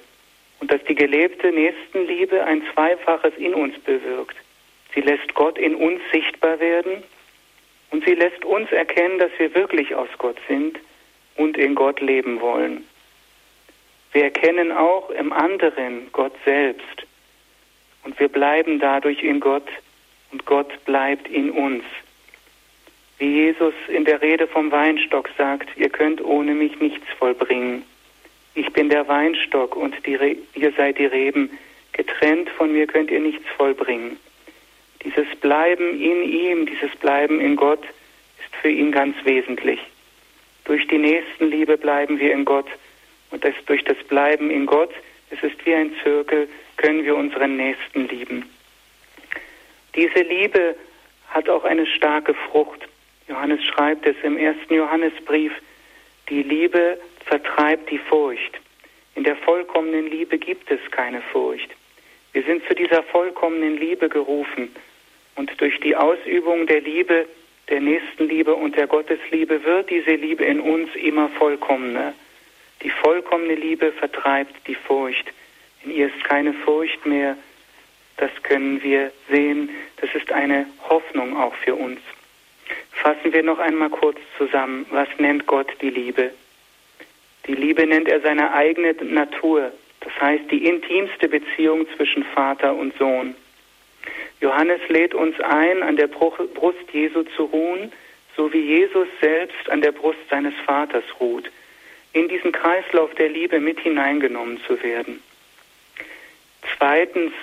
[0.60, 4.36] und dass die gelebte Nächstenliebe ein Zweifaches in uns bewirkt.
[4.94, 7.02] Sie lässt Gott in uns sichtbar werden
[7.91, 10.78] und sie lässt uns erkennen, dass wir wirklich aus Gott sind
[11.38, 12.86] und in Gott leben wollen.
[14.12, 17.06] Wir erkennen auch im anderen Gott selbst
[18.04, 19.68] und wir bleiben dadurch in Gott
[20.32, 21.84] und Gott bleibt in uns.
[23.20, 27.84] Wie Jesus in der Rede vom Weinstock sagt, ihr könnt ohne mich nichts vollbringen.
[28.56, 31.50] Ich bin der Weinstock und ihr seid die Reben.
[31.94, 34.18] Getrennt von mir könnt ihr nichts vollbringen.
[35.04, 39.80] Dieses Bleiben in ihm, dieses Bleiben in Gott ist für ihn ganz wesentlich.
[40.66, 42.68] Durch die Nächstenliebe bleiben wir in Gott
[43.32, 44.92] und das, durch das Bleiben in Gott,
[45.32, 48.50] es ist wie ein Zirkel, können wir unseren Nächsten lieben.
[49.96, 50.76] Diese Liebe
[51.30, 52.88] hat auch eine starke Frucht.
[53.28, 55.54] Johannes schreibt es im ersten Johannesbrief,
[56.30, 58.60] die Liebe vertreibt die Furcht.
[59.15, 61.70] In der vollkommenen Liebe gibt es keine Furcht.
[62.34, 64.74] Wir sind zu dieser vollkommenen Liebe gerufen
[65.36, 67.26] und durch die Ausübung der Liebe,
[67.70, 72.13] der Nächstenliebe und der Gottesliebe wird diese Liebe in uns immer vollkommener.
[72.84, 75.32] Die vollkommene Liebe vertreibt die Furcht.
[75.84, 77.38] In ihr ist keine Furcht mehr.
[78.17, 79.70] Das können wir sehen.
[79.98, 82.00] Das ist eine Hoffnung auch für uns.
[82.91, 84.86] Fassen wir noch einmal kurz zusammen.
[84.91, 86.32] Was nennt Gott die Liebe?
[87.48, 89.72] Die Liebe nennt er seine eigene Natur.
[90.02, 93.36] Das heißt die intimste Beziehung zwischen Vater und Sohn.
[94.39, 97.91] Johannes lädt uns ein, an der Brust Jesu zu ruhen,
[98.36, 101.50] so wie Jesus selbst an der Brust seines Vaters ruht,
[102.13, 105.21] in diesen Kreislauf der Liebe mit hineingenommen zu werden.
[106.78, 107.34] Zweitens,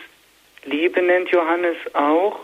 [0.64, 2.40] Liebe nennt Johannes auch,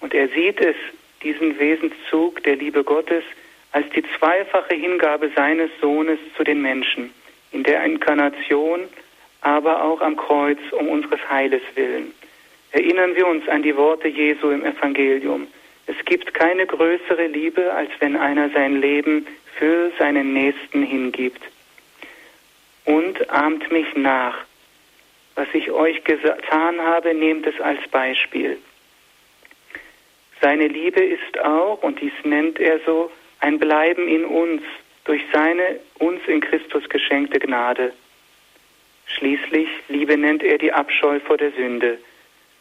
[0.00, 0.76] und er sieht es,
[1.22, 3.24] diesen Wesenszug der Liebe Gottes,
[3.72, 7.12] als die zweifache Hingabe seines Sohnes zu den Menschen,
[7.52, 8.80] in der Inkarnation,
[9.40, 12.12] aber auch am Kreuz um unseres Heiles willen.
[12.72, 15.46] Erinnern wir uns an die Worte Jesu im Evangelium.
[15.86, 21.42] Es gibt keine größere Liebe, als wenn einer sein Leben für seinen Nächsten hingibt.
[23.08, 24.36] Und ahmt mich nach.
[25.34, 28.58] Was ich euch getan habe, nehmt es als Beispiel.
[30.42, 34.60] Seine Liebe ist auch, und dies nennt er so, ein Bleiben in uns
[35.04, 37.94] durch seine uns in Christus geschenkte Gnade.
[39.06, 41.96] Schließlich, Liebe nennt er die Abscheu vor der Sünde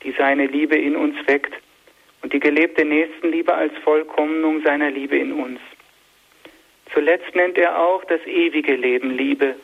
[0.03, 1.53] die seine Liebe in uns weckt
[2.21, 5.59] und die gelebte Nächstenliebe als Vollkommnung seiner Liebe in uns.
[6.93, 9.55] Zuletzt nennt er auch das ewige Leben Liebe,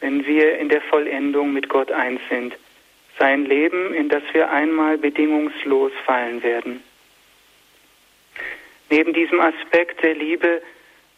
[0.00, 2.54] wenn wir in der Vollendung mit Gott eins sind,
[3.18, 6.82] sein Leben, in das wir einmal bedingungslos fallen werden.
[8.90, 10.62] Neben diesem Aspekt der Liebe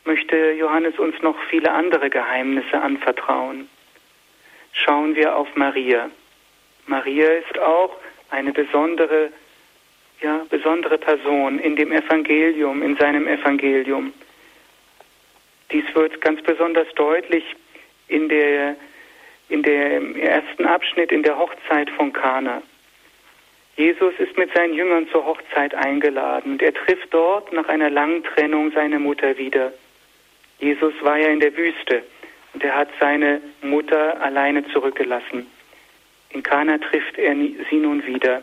[0.05, 3.69] möchte Johannes uns noch viele andere Geheimnisse anvertrauen.
[4.73, 6.11] Schauen wir auf Maria.
[6.87, 7.97] Maria ist auch
[8.31, 9.31] eine besondere,
[10.21, 14.13] ja, besondere Person in dem Evangelium, in seinem Evangelium.
[15.71, 17.45] Dies wird ganz besonders deutlich
[18.11, 18.77] in der,
[19.49, 22.63] in dem ersten Abschnitt in der Hochzeit von Kana.
[23.77, 28.23] Jesus ist mit seinen Jüngern zur Hochzeit eingeladen und er trifft dort nach einer langen
[28.25, 29.73] Trennung seine Mutter wieder.
[30.59, 32.03] Jesus war ja in der Wüste
[32.53, 35.47] und er hat seine Mutter alleine zurückgelassen.
[36.31, 38.43] In Kana trifft er sie nun wieder.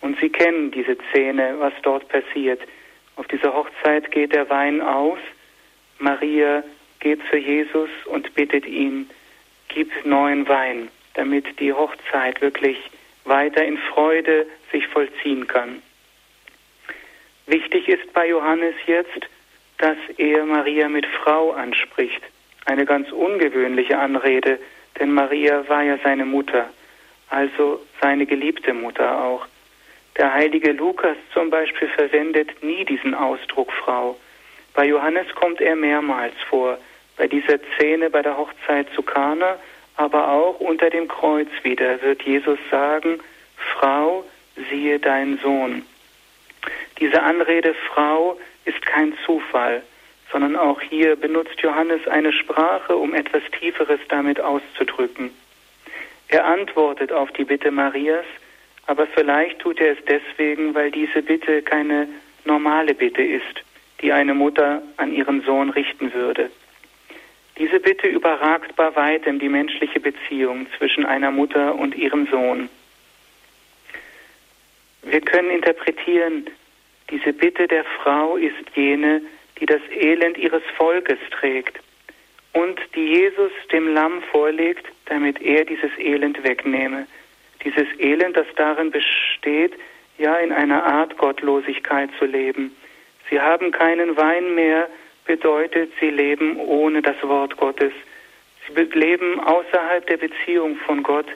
[0.00, 2.60] Und sie kennen diese Szene, was dort passiert.
[3.16, 5.18] Auf dieser Hochzeit geht der Wein aus.
[5.98, 6.64] Maria
[7.02, 9.10] geht zu Jesus und bittet ihn,
[9.68, 12.78] gib neuen Wein, damit die Hochzeit wirklich
[13.24, 15.82] weiter in Freude sich vollziehen kann.
[17.46, 19.28] Wichtig ist bei Johannes jetzt,
[19.78, 22.22] dass er Maria mit Frau anspricht.
[22.64, 24.58] Eine ganz ungewöhnliche Anrede,
[24.98, 26.70] denn Maria war ja seine Mutter
[27.32, 29.46] also seine geliebte Mutter auch.
[30.18, 34.18] Der heilige Lukas zum Beispiel verwendet nie diesen Ausdruck Frau.
[34.74, 36.78] Bei Johannes kommt er mehrmals vor,
[37.16, 39.58] bei dieser Szene bei der Hochzeit zu Kana,
[39.96, 43.20] aber auch unter dem Kreuz wieder wird Jesus sagen,
[43.56, 44.24] Frau,
[44.70, 45.82] siehe dein Sohn.
[46.98, 49.82] Diese Anrede Frau ist kein Zufall,
[50.30, 55.30] sondern auch hier benutzt Johannes eine Sprache, um etwas Tieferes damit auszudrücken.
[56.28, 58.24] Er antwortet auf die Bitte Marias,
[58.86, 62.08] aber vielleicht tut er es deswegen, weil diese Bitte keine
[62.44, 63.62] normale Bitte ist,
[64.00, 66.50] die eine Mutter an ihren Sohn richten würde.
[67.58, 72.68] Diese Bitte überragt bei weitem die menschliche Beziehung zwischen einer Mutter und ihrem Sohn.
[75.02, 76.46] Wir können interpretieren,
[77.10, 79.20] diese Bitte der Frau ist jene,
[79.60, 81.78] die das Elend ihres Volkes trägt
[82.52, 87.06] und die Jesus dem Lamm vorlegt, damit er dieses Elend wegnehme.
[87.64, 89.74] Dieses Elend, das darin besteht,
[90.18, 92.74] ja in einer Art Gottlosigkeit zu leben.
[93.30, 94.88] Sie haben keinen Wein mehr,
[95.24, 97.92] bedeutet, sie leben ohne das Wort Gottes.
[98.66, 101.26] Sie leben außerhalb der Beziehung von Gott.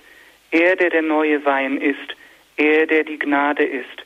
[0.51, 2.17] Er, der der neue Wein ist,
[2.57, 4.05] er, der die Gnade ist.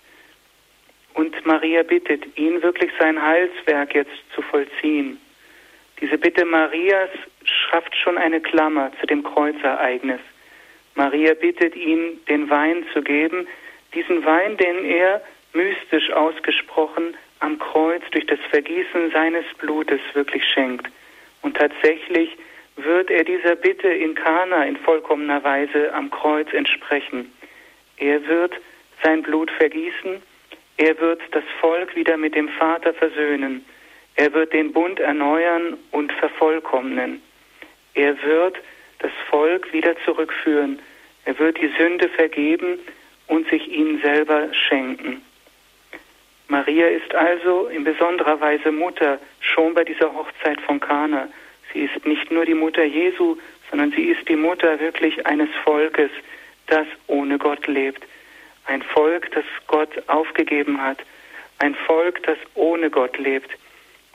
[1.14, 5.19] Und Maria bittet, ihn wirklich sein Heilswerk jetzt zu vollziehen.
[6.01, 7.11] Diese Bitte Marias
[7.45, 10.21] schafft schon eine Klammer zu dem Kreuzereignis.
[10.95, 13.47] Maria bittet ihn, den Wein zu geben,
[13.95, 15.21] diesen Wein, den er
[15.53, 20.87] mystisch ausgesprochen am Kreuz durch das Vergießen seines Blutes wirklich schenkt.
[21.42, 22.37] Und tatsächlich
[22.76, 27.33] wird er dieser Bitte in Kana in vollkommener Weise am Kreuz entsprechen.
[27.96, 28.55] Er wird
[29.03, 30.22] sein Blut vergießen,
[30.76, 33.64] er wird das Volk wieder mit dem Vater versöhnen,
[34.16, 37.22] er wird den Bund erneuern und vervollkommnen,
[37.94, 38.57] er wird
[38.98, 40.79] das Volk wieder zurückführen,
[41.24, 42.79] er wird die Sünde vergeben
[43.26, 45.22] und sich ihnen selber schenken.
[46.51, 51.29] Maria ist also in besonderer Weise Mutter schon bei dieser Hochzeit von Kana.
[51.73, 53.37] Sie ist nicht nur die Mutter Jesu,
[53.71, 56.11] sondern sie ist die Mutter wirklich eines Volkes,
[56.67, 58.05] das ohne Gott lebt.
[58.67, 60.99] Ein Volk, das Gott aufgegeben hat.
[61.61, 63.51] Ein Volk, das ohne Gott lebt.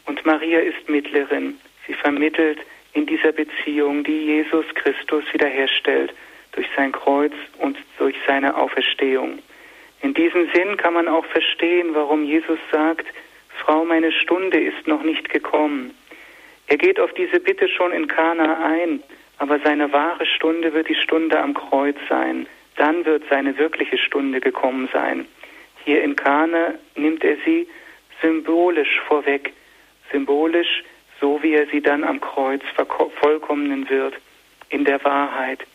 [0.06, 1.58] Und Maria ist Mittlerin.
[1.88, 2.60] Sie vermittelt
[2.92, 6.14] in dieser Beziehung, die Jesus Christus wiederherstellt
[6.52, 9.40] durch sein Kreuz und durch seine Auferstehung.
[10.06, 13.08] In diesem Sinn kann man auch verstehen, warum Jesus sagt,
[13.58, 15.98] Frau, meine Stunde ist noch nicht gekommen.
[16.68, 19.02] Er geht auf diese Bitte schon in Kana ein,
[19.40, 22.46] aber seine wahre Stunde wird die Stunde am Kreuz sein.
[22.76, 25.26] Dann wird seine wirkliche Stunde gekommen sein.
[25.86, 27.68] Hier in Kana nimmt er sie
[28.22, 29.54] symbolisch vorweg,
[30.12, 30.84] symbolisch,
[31.20, 32.62] so wie er sie dann am Kreuz
[33.20, 34.14] vollkommnen wird,
[34.70, 35.66] in der Wahrheit,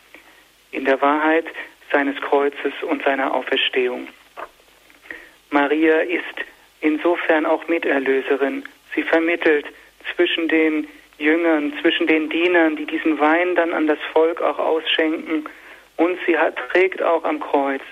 [0.71, 1.47] in der Wahrheit
[1.91, 4.07] seines Kreuzes und seiner Auferstehung.
[5.51, 6.25] Maria ist
[6.81, 8.65] insofern auch Miterlöserin.
[8.95, 9.67] Sie vermittelt
[10.15, 15.45] zwischen den Jüngern, zwischen den Dienern, die diesen Wein dann an das Volk auch ausschenken.
[15.97, 17.83] Und sie hat, trägt auch am Kreuz,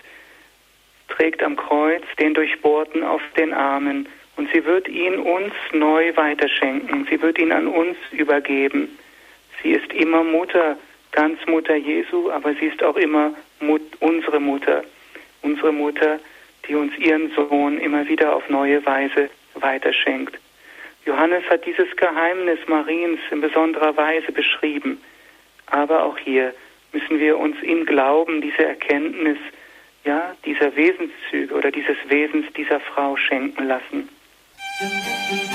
[1.08, 4.08] trägt am Kreuz den Durchbohrten auf den Armen.
[4.36, 7.06] Und sie wird ihn uns neu weiterschenken.
[7.10, 8.96] Sie wird ihn an uns übergeben.
[9.62, 10.78] Sie ist immer Mutter,
[11.12, 14.84] ganz Mutter Jesu, aber sie ist auch immer Mut, unsere Mutter.
[15.42, 16.18] Unsere Mutter,
[16.68, 20.38] die uns ihren Sohn immer wieder auf neue Weise weiterschenkt.
[21.04, 25.00] Johannes hat dieses Geheimnis Mariens in besonderer Weise beschrieben.
[25.66, 26.54] Aber auch hier
[26.92, 29.38] müssen wir uns im Glauben diese Erkenntnis,
[30.04, 34.08] ja, dieser Wesenszüge oder dieses Wesens dieser Frau schenken lassen.
[34.80, 35.47] Musik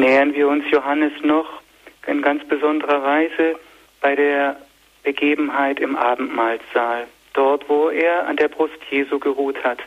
[0.00, 1.60] nähern wir uns Johannes noch
[2.06, 3.56] in ganz besonderer Weise
[4.00, 4.56] bei der
[5.02, 9.78] Begebenheit im Abendmahlsaal, dort wo er an der Brust Jesu geruht hat.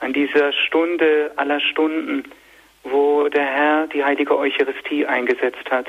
[0.00, 2.24] An dieser Stunde aller Stunden,
[2.82, 5.86] wo der Herr die heilige Eucharistie eingesetzt hat.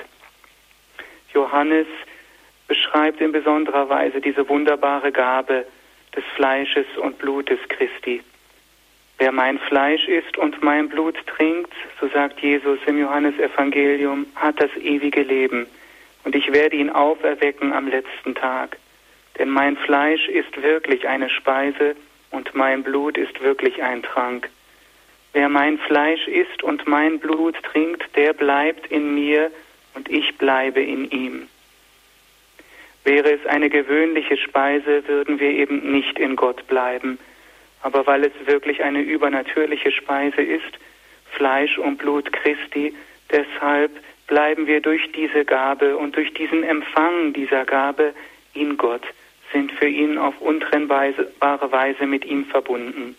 [1.33, 1.87] Johannes
[2.67, 5.65] beschreibt in besonderer Weise diese wunderbare Gabe
[6.15, 8.21] des Fleisches und Blutes Christi.
[9.19, 14.75] Wer mein Fleisch isst und mein Blut trinkt, so sagt Jesus im Johannesevangelium, hat das
[14.77, 15.67] ewige Leben,
[16.23, 18.77] und ich werde ihn auferwecken am letzten Tag.
[19.37, 21.95] Denn mein Fleisch ist wirklich eine Speise
[22.31, 24.49] und mein Blut ist wirklich ein Trank.
[25.33, 29.51] Wer mein Fleisch isst und mein Blut trinkt, der bleibt in mir
[29.95, 31.47] und ich bleibe in ihm.
[33.03, 37.17] Wäre es eine gewöhnliche Speise, würden wir eben nicht in Gott bleiben,
[37.83, 40.79] aber weil es wirklich eine übernatürliche Speise ist,
[41.31, 42.95] Fleisch und Blut Christi,
[43.31, 43.91] deshalb
[44.27, 48.13] bleiben wir durch diese Gabe und durch diesen Empfang dieser Gabe
[48.53, 49.03] in Gott,
[49.51, 53.15] sind für ihn auf untrennbare Weise mit ihm verbunden.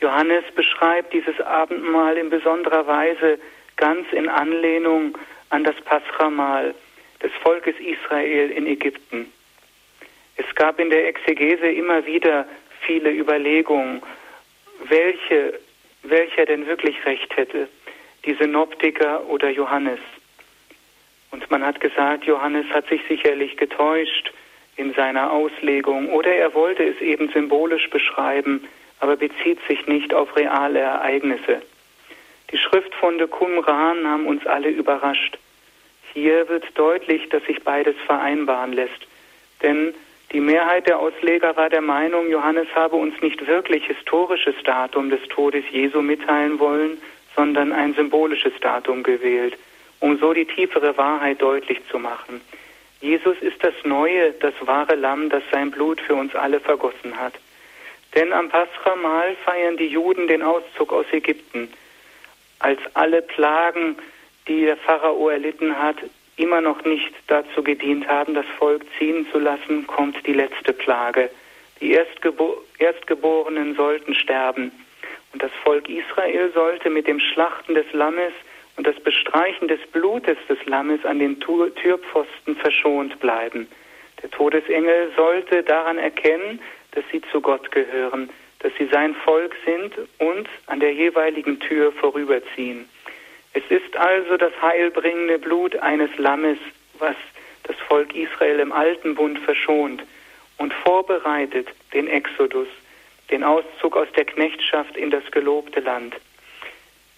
[0.00, 3.38] Johannes beschreibt dieses Abendmahl in besonderer Weise
[3.76, 5.18] ganz in Anlehnung
[5.50, 6.74] an das Paschamahl
[7.22, 9.32] des Volkes Israel in Ägypten.
[10.36, 12.46] Es gab in der Exegese immer wieder
[12.86, 14.02] viele Überlegungen,
[14.88, 15.58] welche,
[16.02, 17.68] welcher denn wirklich recht hätte,
[18.24, 20.00] die Synoptiker oder Johannes.
[21.30, 24.32] Und man hat gesagt, Johannes hat sich sicherlich getäuscht
[24.76, 28.66] in seiner Auslegung oder er wollte es eben symbolisch beschreiben,
[29.00, 31.62] aber bezieht sich nicht auf reale Ereignisse.
[32.50, 35.38] Die Schriftfunde Qumran haben uns alle überrascht.
[36.12, 39.08] Hier wird deutlich, dass sich beides vereinbaren lässt.
[39.62, 39.94] Denn
[40.32, 45.22] die Mehrheit der Ausleger war der Meinung, Johannes habe uns nicht wirklich historisches Datum des
[45.28, 46.98] Todes Jesu mitteilen wollen,
[47.36, 49.56] sondern ein symbolisches Datum gewählt,
[50.00, 52.40] um so die tiefere Wahrheit deutlich zu machen.
[53.00, 57.34] Jesus ist das neue, das wahre Lamm, das sein Blut für uns alle vergossen hat.
[58.14, 61.68] Denn am Paschamal feiern die Juden den Auszug aus Ägypten.
[62.60, 63.96] Als alle Plagen,
[64.48, 65.96] die der Pharao erlitten hat,
[66.36, 71.30] immer noch nicht dazu gedient haben, das Volk ziehen zu lassen, kommt die letzte Plage.
[71.80, 74.72] Die Erstgebo Erstgeborenen sollten sterben.
[75.32, 78.32] Und das Volk Israel sollte mit dem Schlachten des Lammes
[78.76, 83.68] und das Bestreichen des Blutes des Lammes an den Türpfosten verschont bleiben.
[84.22, 86.60] Der Todesengel sollte daran erkennen,
[86.92, 88.30] dass sie zu Gott gehören,
[88.60, 92.88] dass sie sein Volk sind und an der jeweiligen Tür vorüberziehen.
[93.54, 96.58] Es ist also das heilbringende Blut eines Lammes,
[96.98, 97.16] was
[97.62, 100.02] das Volk Israel im alten Bund verschont
[100.58, 102.68] und vorbereitet den Exodus,
[103.30, 106.14] den Auszug aus der Knechtschaft in das gelobte Land.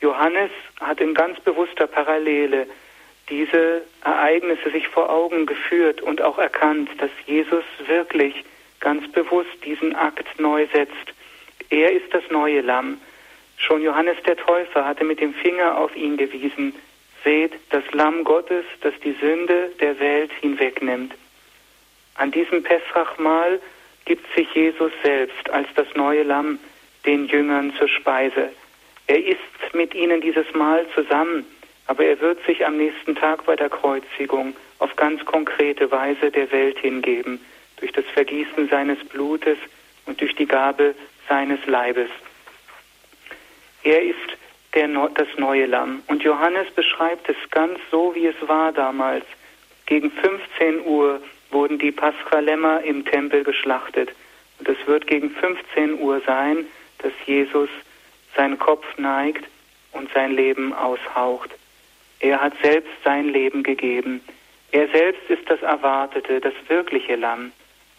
[0.01, 2.67] Johannes hat in ganz bewusster Parallele
[3.29, 8.45] diese Ereignisse sich vor Augen geführt und auch erkannt, dass Jesus wirklich
[8.81, 10.95] ganz bewusst diesen Akt neu setzt.
[11.71, 13.01] Er ist das neue Lamm.
[13.57, 16.75] Schon Johannes der Täufer hatte mit dem Finger auf ihn gewiesen.
[17.25, 21.15] Seht das Lamm Gottes, das die Sünde der Welt hinwegnimmt.
[22.15, 23.61] An diesem Pessachmahl
[24.05, 26.59] gibt sich Jesus selbst als das neue Lamm
[27.05, 28.51] den Jüngern zur Speise.
[29.07, 31.45] Er isst mit ihnen dieses Mahl zusammen,
[31.87, 36.51] aber er wird sich am nächsten Tag bei der Kreuzigung auf ganz konkrete Weise der
[36.53, 37.41] Welt hingeben,
[37.77, 39.59] durch das Vergießen seines Blutes
[40.07, 40.95] und durch die Gabe
[41.29, 42.11] seines Leibes.
[43.87, 44.37] Er ist
[44.75, 46.03] der, das neue Lamm.
[46.09, 49.25] Und Johannes beschreibt es ganz so, wie es war damals.
[49.87, 51.21] Gegen 15 Uhr
[51.53, 54.11] wurden die Paschalämmer im Tempel geschlachtet.
[54.59, 56.67] Und es wird gegen 15 Uhr sein,
[56.99, 57.69] dass Jesus
[58.35, 59.45] seinen Kopf neigt
[59.93, 61.51] und sein Leben aushaucht.
[62.19, 64.21] Er hat selbst sein Leben gegeben.
[64.73, 67.53] Er selbst ist das erwartete, das wirkliche Lamm,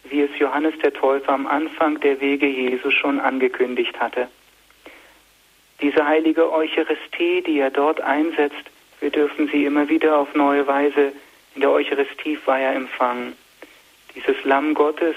[0.04, 4.28] wie es Johannes der Täufer am Anfang der Wege Jesu schon angekündigt hatte.
[5.80, 8.64] Diese heilige Eucharistie, die er dort einsetzt,
[9.00, 11.12] wir dürfen sie immer wieder auf neue Weise
[11.54, 13.36] in der Eucharistiefeier empfangen.
[14.14, 15.14] Dieses Lamm Gottes,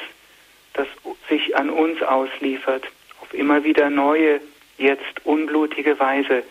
[0.74, 0.88] das
[1.30, 2.86] sich an uns ausliefert,
[3.22, 4.39] auf immer wieder neue,
[4.78, 6.43] jetzt unblutige Weise,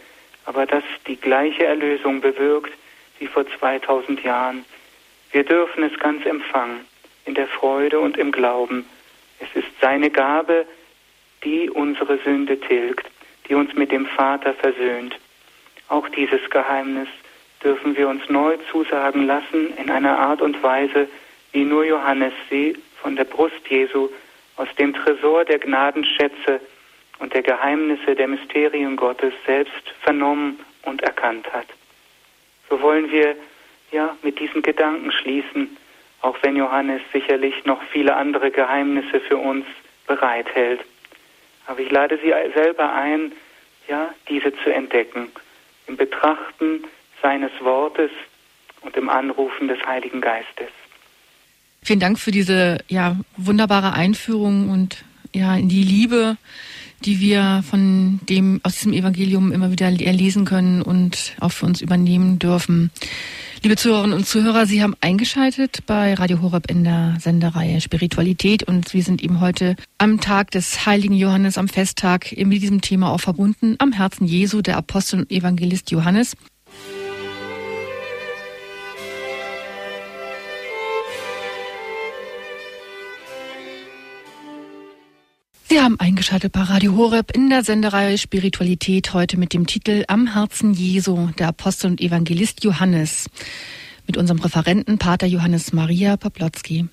[0.45, 2.73] aber das die gleiche Erlösung bewirkt
[3.21, 4.65] wie vor 2000 Jahren.
[5.31, 6.85] Wir dürfen es ganz empfangen,
[7.27, 8.87] in der Freude und im Glauben.
[9.39, 10.67] Es ist seine Gabe,
[11.45, 13.10] die unsere Sünde tilgt
[13.51, 15.19] die uns mit dem Vater versöhnt.
[15.89, 17.09] Auch dieses Geheimnis
[17.63, 21.09] dürfen wir uns neu zusagen lassen in einer Art und Weise,
[21.53, 24.09] wie nur Johannes sie von der Brust Jesu
[24.57, 26.61] aus dem Tresor der Gnadenschätze
[27.19, 31.67] und der Geheimnisse der Mysterien Gottes selbst vernommen und erkannt hat.
[32.69, 33.35] So wollen wir
[33.91, 35.77] ja mit diesen Gedanken schließen,
[36.23, 39.67] auch wenn Johannes sicherlich noch viele andere Geheimnisse für uns
[40.07, 40.81] bereithält.
[41.71, 43.31] Aber ich lade Sie selber ein,
[43.87, 45.29] ja, diese zu entdecken,
[45.87, 46.83] im Betrachten
[47.23, 48.11] seines Wortes
[48.81, 50.67] und im Anrufen des Heiligen Geistes.
[51.81, 56.37] Vielen Dank für diese ja, wunderbare Einführung und ja, in die Liebe,
[57.05, 61.81] die wir von dem, aus diesem Evangelium immer wieder erlesen können und auch für uns
[61.81, 62.91] übernehmen dürfen.
[63.63, 68.95] Liebe Zuhörerinnen und Zuhörer, Sie haben eingeschaltet bei Radio Horeb in der Sendereihe Spiritualität und
[68.95, 73.21] wir sind eben heute am Tag des heiligen Johannes, am Festtag, mit diesem Thema auch
[73.21, 76.37] verbunden, am Herzen Jesu, der Apostel und Evangelist Johannes.
[85.73, 90.35] Sie haben eingeschaltet bei Radio Horeb in der Sendereihe Spiritualität heute mit dem Titel Am
[90.35, 93.31] Herzen Jesu, der Apostel und Evangelist Johannes.
[94.05, 96.89] Mit unserem Referenten Pater Johannes Maria Poplotzki.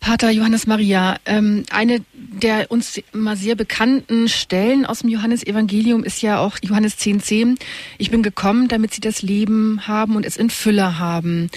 [0.00, 6.22] Pater Johannes Maria, ähm, eine der uns immer sehr bekannten Stellen aus dem Johannesevangelium ist
[6.22, 7.20] ja auch Johannes 10,10.
[7.20, 7.58] 10.
[7.98, 11.50] Ich bin gekommen, damit sie das Leben haben und es in Fülle haben.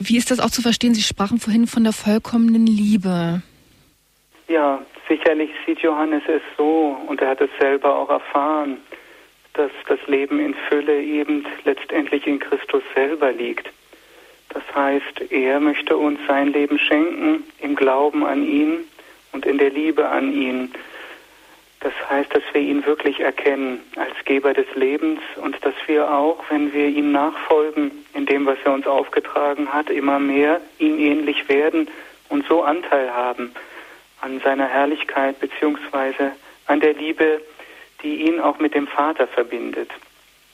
[0.00, 0.96] Wie ist das auch zu verstehen?
[0.96, 3.42] Sie sprachen vorhin von der vollkommenen Liebe.
[4.50, 8.78] Ja, sicherlich sieht Johannes es so und er hat es selber auch erfahren,
[9.52, 13.70] dass das Leben in Fülle eben letztendlich in Christus selber liegt.
[14.48, 18.78] Das heißt, er möchte uns sein Leben schenken im Glauben an ihn
[19.30, 20.72] und in der Liebe an ihn.
[21.78, 26.42] Das heißt, dass wir ihn wirklich erkennen als Geber des Lebens und dass wir auch,
[26.48, 31.48] wenn wir ihm nachfolgen in dem, was er uns aufgetragen hat, immer mehr ihm ähnlich
[31.48, 31.86] werden
[32.30, 33.54] und so Anteil haben
[34.20, 36.32] an seiner Herrlichkeit beziehungsweise
[36.66, 37.40] an der Liebe,
[38.02, 39.90] die ihn auch mit dem Vater verbindet.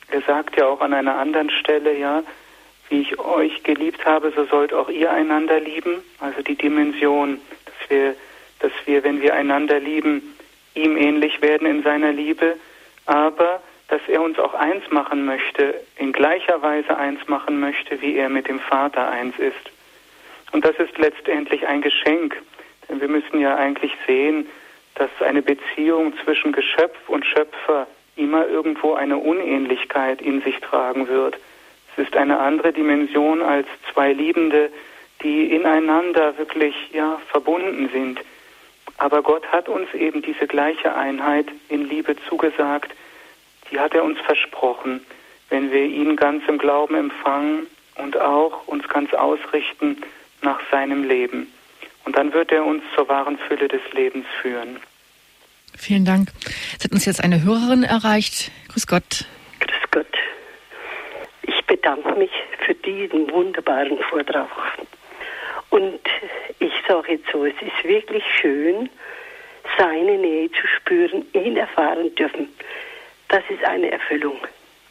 [0.08, 2.22] Er sagt ja auch an einer anderen Stelle, ja,
[2.88, 6.02] wie ich euch geliebt habe, so sollt auch ihr einander lieben.
[6.20, 8.14] Also die Dimension, dass wir,
[8.60, 10.36] dass wir, wenn wir einander lieben,
[10.74, 12.56] ihm ähnlich werden in seiner Liebe,
[13.06, 18.16] aber dass er uns auch eins machen möchte, in gleicher Weise eins machen möchte, wie
[18.16, 19.54] er mit dem Vater eins ist.
[20.52, 22.36] Und das ist letztendlich ein Geschenk,
[23.46, 24.46] ja eigentlich sehen,
[24.96, 27.86] dass eine Beziehung zwischen Geschöpf und Schöpfer
[28.16, 31.36] immer irgendwo eine Unähnlichkeit in sich tragen wird.
[31.92, 34.70] Es ist eine andere Dimension als zwei Liebende,
[35.22, 38.20] die ineinander wirklich ja verbunden sind.
[38.98, 42.92] Aber Gott hat uns eben diese gleiche Einheit in Liebe zugesagt.
[43.70, 45.04] Die hat er uns versprochen,
[45.50, 47.66] wenn wir ihn ganz im Glauben empfangen
[47.96, 50.02] und auch uns ganz ausrichten
[50.42, 51.52] nach seinem Leben.
[52.06, 54.78] Und dann wird er uns zur wahren Fülle des Lebens führen.
[55.76, 56.28] Vielen Dank.
[56.78, 58.52] Es hat uns jetzt eine Hörerin erreicht.
[58.68, 59.26] Grüß Gott.
[59.58, 60.06] Grüß Gott.
[61.42, 62.30] Ich bedanke mich
[62.64, 64.48] für diesen wunderbaren Vortrag.
[65.70, 65.98] Und
[66.60, 68.88] ich sage jetzt so, es ist wirklich schön,
[69.76, 72.48] seine Nähe zu spüren, ihn erfahren dürfen.
[73.28, 74.38] Das ist eine Erfüllung.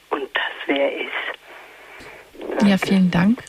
[0.10, 2.68] Und das wäre es.
[2.68, 3.42] Ja, vielen Dank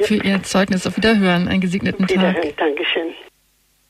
[0.00, 0.86] für Ihr Zeugnis.
[0.86, 1.48] Auf Wiederhören.
[1.48, 2.16] Einen gesegneten Tag.
[2.16, 2.52] Wiederhören.
[2.56, 3.14] Dankeschön.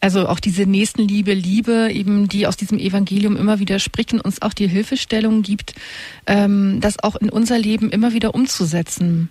[0.00, 4.42] Also auch diese Nächstenliebe, Liebe, eben die aus diesem Evangelium immer wieder spricht und uns
[4.42, 5.74] auch die Hilfestellung gibt,
[6.26, 9.30] ähm, das auch in unser Leben immer wieder umzusetzen.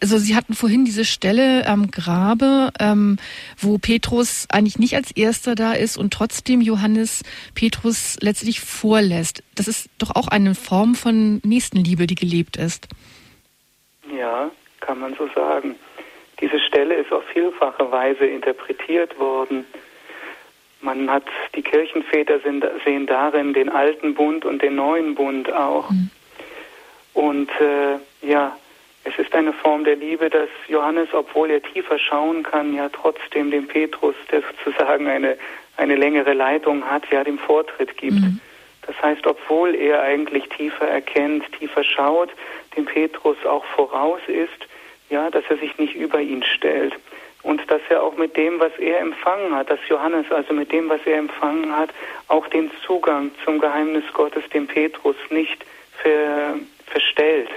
[0.00, 3.18] Also Sie hatten vorhin diese Stelle am Grabe, ähm,
[3.58, 7.22] wo Petrus eigentlich nicht als erster da ist und trotzdem Johannes
[7.54, 9.42] Petrus letztlich vorlässt.
[9.54, 12.86] Das ist doch auch eine Form von Nächstenliebe, die gelebt ist.
[14.14, 14.50] Ja,
[14.84, 15.76] kann man so sagen.
[16.40, 19.64] Diese Stelle ist auf vielfache Weise interpretiert worden.
[20.80, 21.24] Man hat,
[21.54, 25.88] die Kirchenväter sind, sehen darin den alten Bund und den neuen Bund auch.
[25.90, 26.10] Mhm.
[27.14, 28.56] Und äh, ja,
[29.04, 33.50] es ist eine Form der Liebe, dass Johannes, obwohl er tiefer schauen kann, ja trotzdem
[33.50, 35.38] dem Petrus, der sozusagen eine,
[35.76, 38.20] eine längere Leitung hat, ja dem Vortritt gibt.
[38.20, 38.40] Mhm.
[38.86, 42.30] Das heißt, obwohl er eigentlich tiefer erkennt, tiefer schaut,
[42.76, 44.68] dem Petrus auch voraus ist,
[45.14, 46.92] ja, dass er sich nicht über ihn stellt
[47.44, 50.88] und dass er auch mit dem, was er empfangen hat, dass Johannes also mit dem,
[50.88, 51.90] was er empfangen hat,
[52.26, 55.64] auch den Zugang zum Geheimnis Gottes dem Petrus nicht
[56.02, 56.56] ver,
[56.86, 57.48] verstellt.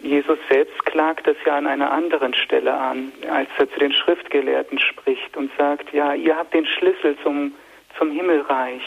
[0.00, 4.80] Jesus selbst klagt das ja an einer anderen Stelle an, als er zu den Schriftgelehrten
[4.80, 7.54] spricht und sagt, ja, ihr habt den Schlüssel zum,
[7.96, 8.82] zum Himmelreich,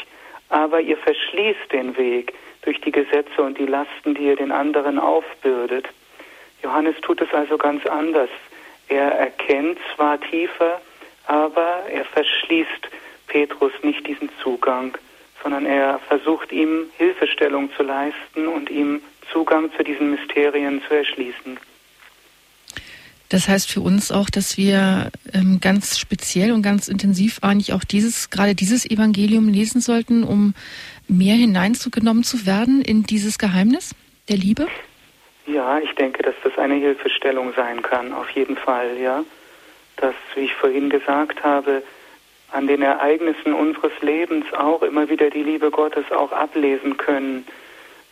[0.50, 2.34] aber ihr verschließt den Weg
[2.64, 5.88] durch die Gesetze und die Lasten, die ihr den anderen aufbürdet.
[6.66, 8.30] Johannes tut es also ganz anders.
[8.90, 10.82] Er erkennt zwar tiefer,
[11.28, 12.90] aber er verschließt
[13.28, 14.98] Petrus nicht diesen Zugang,
[15.44, 19.02] sondern er versucht ihm Hilfestellung zu leisten und ihm
[19.32, 21.60] Zugang zu diesen Mysterien zu erschließen.
[23.30, 27.84] Das heißt für uns auch, dass wir ähm, ganz speziell und ganz intensiv eigentlich auch
[27.84, 30.56] dieses, gerade dieses Evangelium lesen sollten, um
[31.08, 33.94] mehr hineinzugenommen zu werden in dieses Geheimnis
[34.30, 34.68] der Liebe?
[35.46, 39.24] Ja, ich denke, dass das eine Hilfestellung sein kann, auf jeden Fall, ja.
[39.98, 41.84] Dass, wie ich vorhin gesagt habe,
[42.52, 47.46] an den Ereignissen unseres Lebens auch immer wieder die Liebe Gottes auch ablesen können,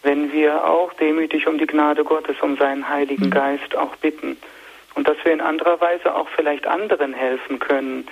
[0.04, 3.32] wenn wir auch demütig um die Gnade Gottes, um seinen Heiligen mhm.
[3.32, 4.38] Geist auch bitten.
[4.96, 8.08] Und dass wir in anderer Weise auch vielleicht anderen helfen können,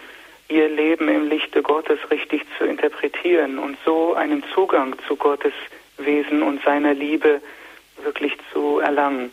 [0.48, 5.54] ihr Leben im Lichte Gottes richtig zu interpretieren und so einen Zugang zu Gottes
[5.98, 7.42] Wesen und seiner Liebe
[8.04, 9.32] wirklich zu erlangen.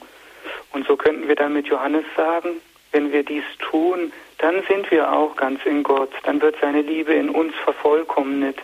[0.72, 2.60] Und so könnten wir dann mit Johannes sagen,
[2.92, 7.12] wenn wir dies tun, dann sind wir auch ganz in Gott, dann wird seine Liebe
[7.12, 8.58] in uns vervollkommnet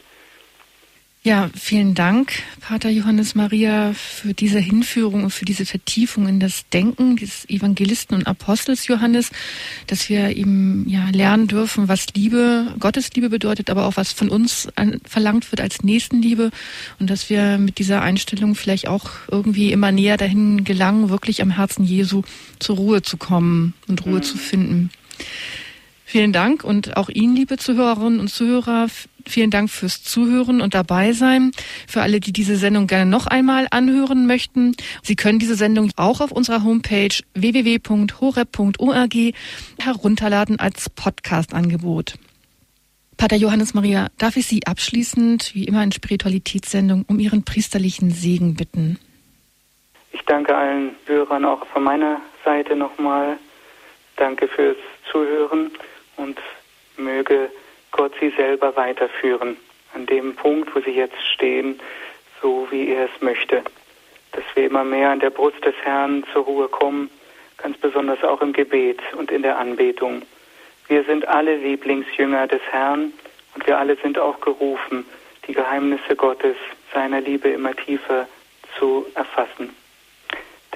[1.27, 6.69] Ja, vielen Dank, Pater Johannes Maria, für diese Hinführung und für diese Vertiefung in das
[6.69, 9.31] Denken des Evangelisten und Apostels Johannes,
[9.87, 14.29] dass wir eben ja lernen dürfen, was Liebe, Gottes Liebe bedeutet, aber auch was von
[14.29, 16.51] uns an, verlangt wird als Nächstenliebe
[16.99, 21.53] und dass wir mit dieser Einstellung vielleicht auch irgendwie immer näher dahin gelangen, wirklich am
[21.53, 22.21] Herzen Jesu
[22.59, 24.23] zur Ruhe zu kommen und Ruhe mhm.
[24.25, 24.91] zu finden.
[26.07, 28.89] Vielen Dank und auch Ihnen, liebe Zuhörerinnen und Zuhörer,
[29.27, 31.53] vielen Dank fürs Zuhören und dabei sein.
[31.89, 36.21] Für alle, die diese Sendung gerne noch einmal anhören möchten, Sie können diese Sendung auch
[36.21, 39.15] auf unserer Homepage www.horeb.org
[39.79, 42.15] herunterladen als Podcast-Angebot.
[43.17, 48.57] Pater Johannes Maria, darf ich Sie abschließend, wie immer in Spiritualitätssendung, um Ihren priesterlichen Segen
[48.57, 48.99] bitten?
[50.13, 53.39] Ich danke allen Hörern auch von meiner Seite nochmal.
[54.17, 54.77] Danke fürs
[55.11, 55.71] Zuhören
[56.17, 56.39] und
[56.97, 57.51] möge
[57.91, 59.57] Gott sie selber weiterführen
[59.95, 61.81] an dem Punkt, wo sie jetzt stehen,
[62.43, 63.63] so wie er es möchte.
[64.33, 67.11] Dass wir immer mehr an der Brust des Herrn zur Ruhe kommen,
[67.59, 70.23] ganz besonders auch im Gebet und in der Anbetung.
[70.89, 73.13] Wir sind alle Lieblingsjünger des Herrn
[73.55, 75.07] und wir alle sind auch gerufen,
[75.47, 76.57] die Geheimnisse Gottes,
[76.93, 78.29] seiner Liebe immer tiefer
[78.79, 79.71] zu erfassen.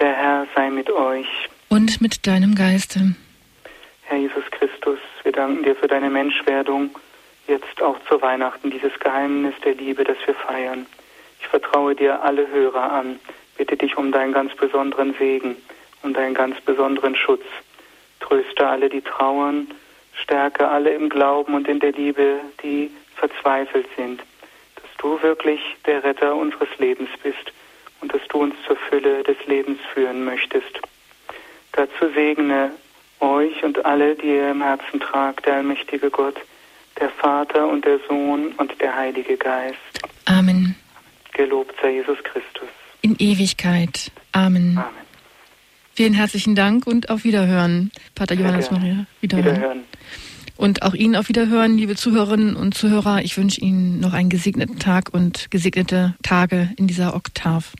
[0.01, 1.27] Der Herr sei mit euch.
[1.69, 3.15] Und mit deinem Geiste.
[4.03, 6.91] Herr Jesus Christus, wir danken dir für deine Menschwerdung,
[7.47, 10.87] jetzt auch zu Weihnachten, dieses Geheimnis der Liebe, das wir feiern.
[11.41, 13.19] Ich vertraue dir alle Hörer an,
[13.57, 15.57] bitte dich um deinen ganz besonderen Segen,
[16.03, 17.45] um deinen ganz besonderen Schutz.
[18.21, 19.69] Tröste alle, die trauern,
[20.15, 24.21] stärke alle im Glauben und in der Liebe, die verzweifelt sind,
[24.77, 27.53] dass du wirklich der Retter unseres Lebens bist
[28.01, 30.81] und dass du uns zur Fülle des Lebens führen möchtest.
[31.73, 32.73] Dazu segne
[33.21, 36.37] euch und alle, die ihr im Herzen tragt, der allmächtige Gott,
[37.01, 39.77] der Vater und der Sohn und der Heilige Geist.
[40.25, 40.75] Amen.
[41.33, 42.69] Gelobt sei Jesus Christus.
[43.03, 44.11] In Ewigkeit.
[44.33, 44.79] Amen.
[44.79, 45.09] Amen.
[45.95, 48.71] Vielen herzlichen Dank und auf Wiederhören, Pater Johannes.
[48.71, 49.07] Maria.
[49.21, 49.57] Wiederhören.
[49.57, 49.85] Wiederhören.
[50.57, 53.23] Und auch Ihnen auf Wiederhören, liebe Zuhörerinnen und Zuhörer.
[53.23, 57.75] Ich wünsche Ihnen noch einen gesegneten Tag und gesegnete Tage in dieser Oktav.